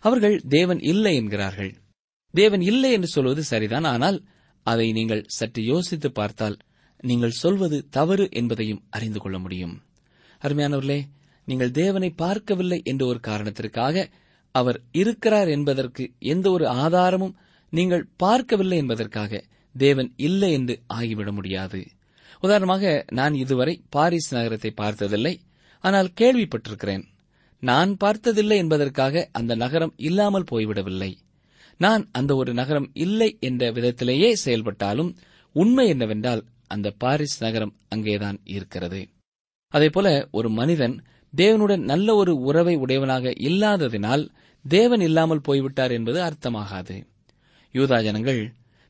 அவர்கள் 0.04 0.36
தேவன் 0.48 0.80
இல்லை 0.80 1.14
என்கிறார்கள். 1.16 1.72
தேவன் 2.34 2.60
இல்லை 2.60 2.92
என்று 2.92 3.06
சொல்வது 3.06 3.42
சரிதான் 3.42 3.84
ஆனால் 3.84 4.18
அதை 4.66 4.92
நீங்கள் 4.92 5.26
சற்று 5.28 5.62
யோசித்து 5.64 6.08
பார்த்தால் 6.12 6.56
நீங்கள் 7.00 7.38
சொல்வது 7.42 7.78
தவறு 7.90 8.24
என்பதையும் 8.30 8.82
அறிந்து 8.90 9.20
கொள்ள 9.20 9.38
முடியும். 9.38 9.74
அருமையானவர்களே 10.42 11.00
நீங்கள் 11.48 11.70
தேவனை 11.70 12.10
பார்க்கவில்லை 12.10 12.78
என்ற 12.84 13.02
ஒரு 13.06 13.20
காரணத்திற்காக 13.20 14.06
அவர் 14.54 14.78
இருக்கிறார் 14.92 15.48
என்பதற்கு 15.48 16.04
எந்த 16.32 16.46
ஒரு 16.50 16.66
ஆதாரமும் 16.84 17.34
நீங்கள் 17.72 18.08
பார்க்கவில்லை 18.16 18.78
என்பதற்காக 18.78 19.42
தேவன் 19.74 20.10
இல்லை 20.16 20.50
என்று 20.52 20.74
ஆகிவிட 20.94 21.30
முடியாது. 21.32 21.80
உதாரணமாக 22.40 23.04
நான் 23.12 23.34
இதுவரை 23.34 23.74
பாரிஸ் 23.90 24.30
நகரத்தை 24.34 24.70
பார்த்ததில்லை 24.70 25.34
ஆனால் 25.84 26.10
கேள்விப்பட்டிருக்கிறேன். 26.20 27.04
நான் 27.68 27.92
பார்த்ததில்லை 27.96 28.56
என்பதற்காக 28.56 29.28
அந்த 29.32 29.52
நகரம் 29.54 29.94
இல்லாமல் 29.96 30.50
போய்விடவில்லை. 30.50 31.12
நான் 31.80 32.02
அந்த 32.12 32.32
ஒரு 32.36 32.54
நகரம் 32.54 32.88
இல்லை 32.94 33.36
என்ற 33.40 33.70
விதத்திலேயே 33.70 34.30
செயல்பட்டாலும் 34.34 35.10
உண்மை 35.56 35.86
என்னவென்றால் 35.88 36.42
அந்த 36.66 36.88
பாரிஸ் 36.98 37.38
நகரம் 37.42 37.74
அங்கேதான் 37.88 38.38
இருக்கிறது. 38.44 39.00
அதேபோல 39.74 40.08
ஒரு 40.30 40.48
மனிதன் 40.50 40.96
தேவனுடன் 41.32 41.84
நல்ல 41.84 42.08
ஒரு 42.14 42.32
உறவை 42.40 42.74
உடையவனாக 42.76 43.32
இல்லாததினால் 43.48 44.24
தேவன் 44.64 45.00
இல்லாமல் 45.00 45.40
போய்விட்டார் 45.40 45.90
என்பது 45.90 46.18
அர்த்தமாகாது. 46.20 46.96
யூதா 47.74 47.98
ஜனங்கள் 48.02 48.42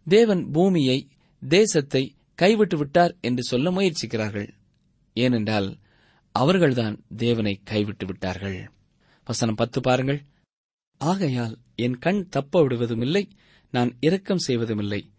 தேவன் 0.06 0.42
பூமியை 0.50 0.98
தேசத்தை 1.42 2.02
கைவிட்டு 2.38 2.76
விட்டார் 2.76 3.12
என்று 3.20 3.42
சொல்ல 3.42 3.70
முயற்சிக்கிறார்கள். 3.70 4.48
ஏனென்றால் 5.16 5.68
அவர்கள்தான் 6.36 7.04
தேவனை 7.16 7.60
கைவிட்டு 7.64 8.06
விட்டார்கள். 8.06 8.70
வசனம் 9.24 9.54
பத்து 9.54 9.80
பாருங்கள். 9.80 10.22
ஆகையால் 10.98 11.58
என் 11.74 11.98
கண் 11.98 12.28
தப்ப 12.28 12.68
விடுவதுமில்லை 12.68 13.28
நான் 13.70 13.96
இரக்கம் 14.00 14.38
செய்வதுமில்லை. 14.38 15.10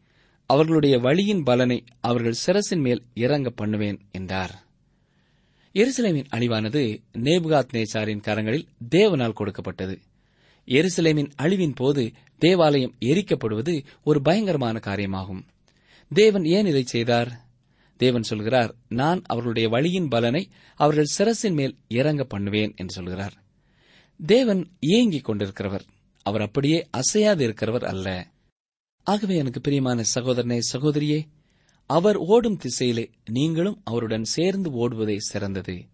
அவர்களுடைய 0.45 0.99
வழியின் 0.99 1.43
பலனை 1.43 1.83
அவர்கள் 1.99 2.33
சிரசின் 2.45 2.81
மேல் 2.81 3.03
இறங்க 3.13 3.49
பண்ணுவேன் 3.49 3.99
என்றார். 4.11 4.63
எருசலேமின் 5.73 6.25
அழிவானது 6.33 7.03
நேபுகாத் 7.13 7.71
நேசாரின் 7.71 8.21
கரங்களில் 8.21 8.67
தேவனால் 8.95 9.33
கொடுக்கப்பட்டது. 9.33 9.99
எருசலேமின் 10.65 11.31
அழிவின் 11.41 11.75
போது 11.75 12.11
தேவாலயம் 12.37 12.95
எரிக்கப்படுவது 12.99 13.85
ஒரு 14.03 14.21
பயங்கரமான 14.21 14.79
காரியமாகும். 14.83 15.41
தேவன் 16.13 16.45
ஏன் 16.45 16.65
இதை 16.65 16.83
செய்தார்? 16.83 17.44
தேவன் 17.97 18.23
சொல்கிறார் 18.23 18.75
நான் 18.87 19.21
அவர்களுடைய 19.25 19.69
வழியின் 19.69 20.07
பலனை 20.07 20.49
அவர்கள் 20.75 21.05
சிரசின் 21.17 21.53
மேல் 21.53 21.77
இறங்க 21.87 22.23
பண்ணுவேன் 22.23 22.73
என்று 22.75 22.93
சொல்கிறார். 22.93 23.43
தேவன் 24.25 24.71
இயங்கிக் 24.79 25.29
கொண்டிருக்கிறவர். 25.29 25.81
அவர் 26.23 26.41
அப்படியே 26.41 26.87
அசையாது 26.91 27.47
இருக்கிறவர் 27.47 27.83
அல்ல. 27.83 28.31
ஆகவே 29.03 29.35
எனக்கு 29.35 29.61
பிரியமான 29.61 30.03
சகோதரனே 30.15 30.59
சகோதரியே 30.73 31.21
அவர் 31.85 32.17
ஓடும் 32.17 32.57
திசையிலே 32.57 33.09
நீங்களும் 33.25 33.81
அவருடன் 33.83 34.23
சேர்ந்து 34.23 34.69
ஓடுவதே 34.69 35.17
சிறந்தது. 35.17 35.85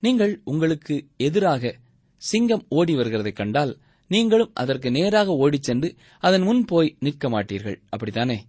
நீங்கள் 0.00 0.40
உங்களுக்கு 0.44 1.06
எதிராக 1.16 1.76
சிங்கம் 2.16 2.66
ஓடி 2.68 2.94
வருகிறதைக் 2.94 3.32
கண்டால் 3.32 3.78
நீங்களும் 4.08 4.50
அதற்கு 4.54 4.90
நேராக 4.90 5.32
ஓடிச் 5.32 5.62
சென்று 5.62 5.94
அதன் 6.18 6.42
முன் 6.42 6.64
போய் 6.64 6.96
நிற்க 7.00 7.30
மாட்டீர்கள். 7.30 7.80
அப்படித்தானே? 7.88 8.46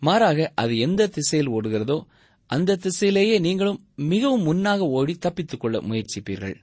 மாறாக 0.00 0.52
அது 0.54 0.78
எந்த 0.78 1.06
திசையில் 1.06 1.50
ஓடுகிறதோ 1.50 2.04
அந்த 2.46 2.78
திசையிலேயே 2.82 3.40
நீங்களும் 3.40 3.86
மிகவும் 3.96 4.46
முன்னாக 4.46 4.78
ஓடி 4.78 5.14
தப்பித்துக் 5.14 5.60
கொள்ள 5.60 5.80
முயற்சிப்பீர்கள். 5.80 6.54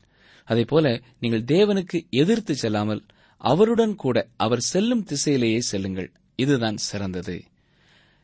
அதேபோல 0.46 1.02
நீங்கள் 1.20 1.44
தேவனுக்கு 1.44 2.10
எதிர்த்து 2.10 2.56
செல்லாமல் 2.56 3.04
அவருடன் 3.38 3.96
கூட 3.96 4.28
அவர் 4.38 4.60
செல்லும் 4.60 5.06
திசையிலேயே 5.06 5.58
செல்லுங்கள். 5.58 6.12
இதுதான் 6.36 6.78
சிறந்தது. 6.78 7.44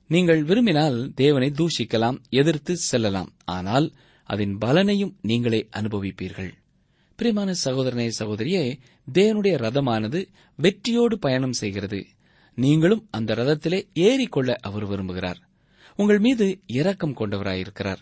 நீங்கள் 0.07 0.43
விரும்பினால் 0.43 1.11
தேவனை 1.15 1.51
தூஷிக்கலாம் 1.51 2.17
எதிர்த்து 2.29 2.77
செல்லலாம். 2.77 3.33
ஆனால் 3.45 3.93
அதன் 4.23 4.57
பலனையும் 4.57 5.15
நீங்களே 5.21 5.67
அனுபவிப்பீர்கள். 5.75 6.51
பிரியமான 7.15 7.53
சகோதரனே 7.65 8.11
சகோதரியே 8.19 8.79
தேவனுடைய 9.13 9.55
ரதமானது 9.57 10.27
வெற்றியோடு 10.55 11.19
பயணம் 11.19 11.53
செய்கிறது. 11.53 12.05
நீங்களும் 12.55 13.07
அந்த 13.11 13.35
ரதத்திலே 13.35 13.87
ஏறிக்கொள்ள 13.93 14.55
அவர் 14.61 14.89
விரும்புகிறார். 14.89 15.46
உங்கள் 15.99 16.19
மீது 16.19 16.62
இரக்கம் 16.67 17.15
கொண்டவராயிருக்கிறார். 17.15 18.01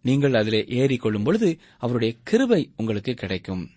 நீங்கள் 0.00 0.34
அதிலே 0.34 0.64
ஏறிக்கொள்ளும் 0.68 1.24
பொழுது 1.24 1.58
அவருடைய 1.78 2.16
கிருபை 2.22 2.72
உங்களுக்கு 2.76 3.14
கிடைக்கும். 3.14 3.70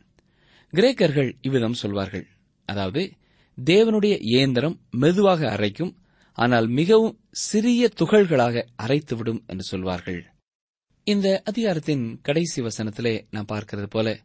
கிரேக்கர்கள் 0.73 1.31
இவ்விதம் 1.41 1.73
சொல்வார்கள். 1.73 2.25
அதாவது 2.65 3.11
தேவனுடைய 3.57 4.15
இயந்திரம் 4.21 4.77
மெதுவாக 4.91 5.49
அரைக்கும் 5.49 5.93
ஆனால் 6.31 6.67
மிகவும் 6.67 7.19
சிறிய 7.29 7.89
துகள்களாக 7.99 8.63
அரைத்துவிடும் 8.83 9.41
என்று 9.45 9.63
சொல்வார்கள். 9.63 10.21
இந்த 11.03 11.41
அதிகாரத்தின் 11.45 12.19
கடைசி 12.21 12.61
வசனத்திலே 12.61 13.27
நான் 13.29 13.51
பார்க்கிறது 13.53 13.89
போல 13.89 14.17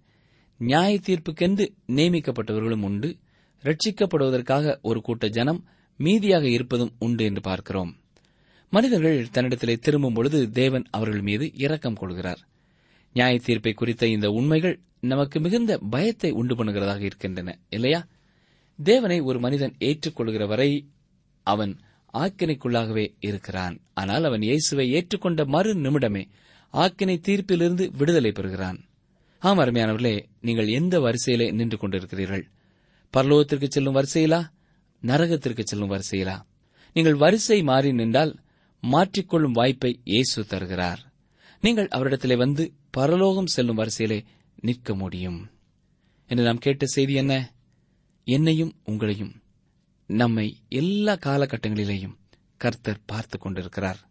நியாய 0.57 0.92
தீர்ப்புக்கென்று 1.07 1.64
நியமிக்கப்பட்டவர்களும் 1.87 2.83
உண்டு 2.83 3.16
ரட்சிக்கப்படுவதற்காக 3.64 4.76
ஒரு 4.83 5.00
கூட்ட 5.00 5.29
ஜனம் 5.29 5.61
மீதியாக 5.98 6.42
இருப்பதும் 6.42 6.92
உண்டு 6.98 7.24
என்று 7.24 7.40
பார்க்கிறோம். 7.40 7.99
மனிதர்கள் 8.72 9.26
தன்னிடத்திலே 9.33 9.74
திரும்பும் 9.76 10.12
பொழுது 10.12 10.50
தேவன் 10.50 10.85
அவர்கள் 10.90 11.20
மீது 11.20 11.50
இரக்கம் 11.54 11.94
கொள்கிறார். 11.94 12.40
நியாய 13.12 13.38
தீர்ப்பை 13.38 13.72
குறித்த 13.72 14.06
இந்த 14.06 14.30
உண்மைகள் 14.30 14.80
நமக்கு 15.00 15.40
மிகுந்த 15.40 15.78
பயத்தை 15.90 16.30
உண்டு 16.30 16.54
பண்ணுகிறதாக 16.54 17.00
இருக்கின்றன 17.00 17.59
இல்லையா? 17.68 18.06
தேவனை 18.78 19.20
ஒரு 19.20 19.38
மனிதன் 19.38 19.74
ஏற்றுக்கொள்கிற 19.78 20.46
வரை 20.46 20.88
அவன் 21.42 21.76
ஆக்கினைக்குள்ளாகவே 22.14 23.14
இருக்கிறான். 23.20 23.80
ஆனால் 23.94 24.24
அவன் 24.24 24.42
இயேசுவை 24.42 24.87
ஏற்றுக்கொண்ட 24.92 25.46
மறு 25.46 25.74
நிமிடமே 25.74 26.28
ஆக்கினை 26.74 27.16
தீர்ப்பிலிருந்து 27.28 27.96
விடுதலை 27.96 28.33
பெறுகிறான். 28.33 28.78
ஆம் 29.38 29.59
அருமையானவர்களே 29.59 30.24
நீங்கள் 30.40 30.68
எந்த 30.68 31.00
வரிசையிலே 31.00 31.52
நின்று 31.52 31.76
கொண்டிருக்கிறீர்கள்? 31.76 32.44
பரலோகத்திற்கு 33.16 33.68
செல்லும் 33.68 33.96
வரிசையிலா? 33.96 34.40
நரகத்திற்கு 35.02 35.62
செல்லும் 35.64 35.90
வரிசையிலா? 35.90 36.37
நீங்கள் 36.92 37.14
வரிசை 37.14 37.62
மாறி 37.62 37.92
நின்றால் 37.92 38.33
மாற்றிக்கொள்ளும் 38.81 39.53
வாய்ப்பை 39.53 40.01
இயேசு 40.05 40.47
தருகிறார். 40.47 41.12
நீங்கள் 41.61 41.88
அவரிடத்திலே 41.88 42.37
வந்து 42.37 42.73
பரலோகம் 42.90 43.47
செல்லும் 43.47 43.79
வரிசையிலே 43.79 44.25
நிற்க 44.61 44.95
முடியும். 44.95 45.51
என்று 46.27 46.45
நாம் 46.45 46.59
கேட்ட 46.59 46.87
செய்தி 46.87 47.12
என்ன? 47.12 47.53
என்னையும் 48.25 48.77
உங்களையும் 48.87 49.35
நம்மை 50.07 50.57
எல்லா 50.69 51.14
காலகட்டங்களிலேயும் 51.14 52.16
கர்த்தர் 52.57 53.01
பார்த்துக் 53.07 53.40
கொண்டிருக்கிறார். 53.40 54.11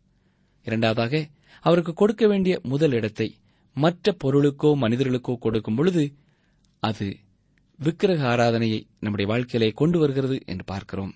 இரண்டாவதாக 0.64 1.30
அவருக்கு 1.62 1.94
கொடுக்க 1.94 2.28
வேண்டிய 2.28 2.60
முதல் 2.64 2.92
இடத்தை 2.92 3.38
மற்ற 3.74 4.16
பொருளுக்கோ 4.24 4.76
மனிதர்களுக்கோ 4.76 5.38
கொடுக்கும் 5.38 5.76
பொழுது 5.76 6.14
அது 6.80 7.18
விக்கிரக 7.78 8.36
ஆராதனையை 8.36 8.88
நம்முடைய 9.00 9.32
வாழ்க்கையிலே 9.32 9.72
கொண்டு 9.72 10.00
வருகிறது 10.00 10.42
என்று 10.46 10.64
பார்க்கிறோம். 10.64 11.14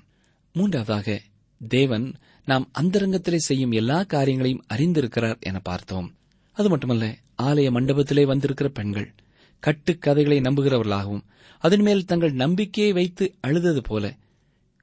மூன்றாவதாக 0.54 1.22
தேவன் 1.68 2.16
நாம் 2.46 2.70
அந்தரங்கத்திலே 2.74 3.36
செய்யும் 3.36 3.72
எல்லா 3.72 4.04
காரியங்களையும் 4.04 4.66
அறிந்திருக்கிறார் 4.74 5.40
என 5.40 5.60
பார்த்தோம். 5.60 6.16
அது 6.54 6.70
மட்டுமல்ல 6.70 7.18
ஆலய 7.42 7.68
மண்டபத்திலே 7.72 8.26
வந்திருக்கிற 8.26 8.70
பெண்கள் 8.70 9.14
கட்டுக்கதைகளை 9.64 10.40
நம்புகிறவர்களாகவும் 10.42 11.24
அதன்மேல் 11.60 12.06
தங்கள் 12.06 12.34
நம்பிக்கையை 12.34 12.94
வைத்து 12.94 13.36
அழுதது 13.42 13.82
போல 13.82 14.18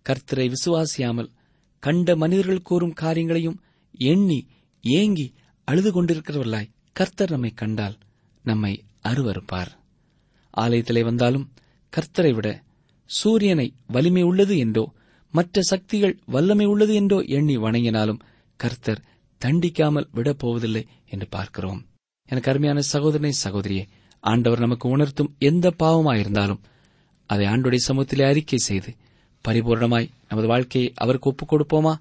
கர்த்தரை 0.07 0.53
விசுவாசியாமல் 0.53 1.31
கண்ட 1.79 2.17
மனிதர்கள் 2.17 2.63
கூறும் 2.63 2.93
காரியங்களையும் 2.93 3.61
எண்ணி 3.93 4.47
ஏங்கி 4.81 5.35
அழுது 5.65 5.91
கொண்டிருக்கிறவர்களாய் 5.93 6.71
கர்த்தர் 6.93 7.31
நம்மை 7.31 7.51
கண்டால் 7.55 7.97
நம்மை 8.43 8.85
அருவறுப்பார் 9.03 9.69
ஆலயத்திலே 10.55 11.05
வந்தாலும் 11.05 11.51
கர்த்தரை 11.93 12.35
விட 12.35 12.63
சூரியனை 13.07 13.75
வலிமை 13.87 14.23
உள்ளது 14.23 14.59
என்றோ 14.59 14.93
மற்ற 15.33 15.63
சக்திகள் 15.63 16.19
வல்லமை 16.27 16.67
உள்ளது 16.67 16.95
என்றோ 16.95 17.21
எண்ணி 17.21 17.59
வணங்கினாலும் 17.59 18.21
கர்த்தர் 18.57 19.03
தண்டிக்காமல் 19.45 20.07
விடப் 20.13 20.39
போவதில்லை 20.39 20.87
என்று 21.09 21.27
பார்க்கிறோம். 21.31 21.87
எனக்கு 22.27 22.51
அருமையான 22.51 22.81
சகோதரனை 22.81 23.33
சகோதரியே 23.45 23.87
ஆண்டவர் 24.21 24.59
நமக்கு 24.59 24.89
உணர்த்தும் 24.89 25.35
எந்த 25.39 25.75
பாவமாயிருந்தாலும் 25.79 26.59
அதை 27.27 27.47
ஆண்டுடைய 27.47 27.77
சமூகத்திலே 27.89 28.23
அறிக்கை 28.23 28.59
செய்து 28.59 28.95
பரிபூர்ணமாய் 29.49 30.11
நமது 30.29 30.49
வாழ்க்கையை 30.49 30.93
அவருக்கு 30.97 31.31
ஒப்புக் 31.31 31.53
கொடுப்போமா? 31.53 31.95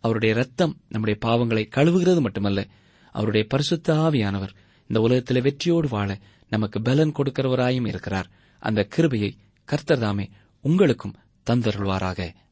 அவருடைய 0.00 0.34
ரத்தம் 0.34 0.76
நம்முடைய 0.88 1.20
பாவங்களை 1.26 1.78
கழுவுகிறது 1.78 2.20
மட்டுமல்ல 2.20 2.66
அவருடைய 3.12 3.46
பரிசுத்த 3.48 3.94
ஆவியானவர் 3.94 4.54
இந்த 4.88 5.00
உலகத்தில் 5.00 5.42
வெற்றியோடு 5.42 5.88
வாழ 5.88 6.18
நமக்கு 6.48 6.82
பலன் 6.82 7.12
கொடுக்கிறவராயும் 7.12 7.86
இருக்கிறார். 7.86 8.30
அந்த 8.58 8.84
கிருபையை 8.84 9.36
கர்த்தர் 9.64 9.98
தாமே 9.98 10.28
உங்களுக்கும் 10.60 11.16
தந்தருள்வாராக. 11.50 12.34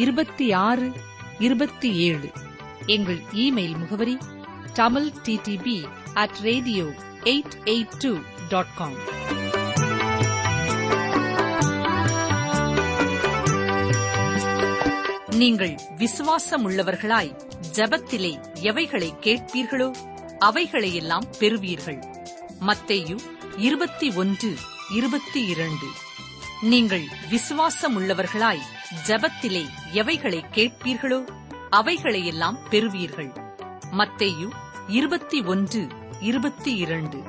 இருபத்தி 0.00 0.52
ஆறு 0.52 0.92
இருபத்தி 1.38 1.88
ஏழு. 1.94 2.28
எங்கள் 2.86 3.20
இமெயில் 3.32 3.78
முகவரி 3.78 4.16
Tamil 4.72 5.10
DTP 5.24 5.76
at 6.14 6.36
radio 6.42 6.84
eight 7.24 7.56
eight 7.64 7.96
two 7.98 8.12
dot 8.48 8.74
com 8.76 8.98
நீங்கள் 15.30 15.74
விசுவாசம் 15.96 16.68
உள்ளவர்களாய் 16.68 17.32
ஜெபத்திலே 17.74 18.32
எவைகளை 18.60 19.14
கேட்பீர்களோ 19.20 19.88
அவைகளையெல்லாம் 20.38 21.28
பெறுவீர்கள். 21.38 22.02
மத்தேயு 22.66 23.18
இருபத்தி 23.56 24.10
ஒன்று 24.10 24.54
இருபத்தி 24.90 25.44
இரண்டு. 25.44 25.86
நீங்கள் 26.60 27.04
விசுவாசம் 27.30 28.00
உள்ளவர்களாய் 28.00 28.66
ஜெபத்திலே 29.06 29.66
எவைகளை 29.92 30.44
கேட்பீர்களோ 30.54 31.28
அவைகளையெல்லாம் 31.70 32.58
பெறுவீர்கள். 32.70 33.32
மத்தேயு 33.90 34.50
இருபத்தி 34.88 35.42
ஒன்று 35.42 35.86
இருபத்தி 36.20 36.74
இரண்டு. 36.74 37.22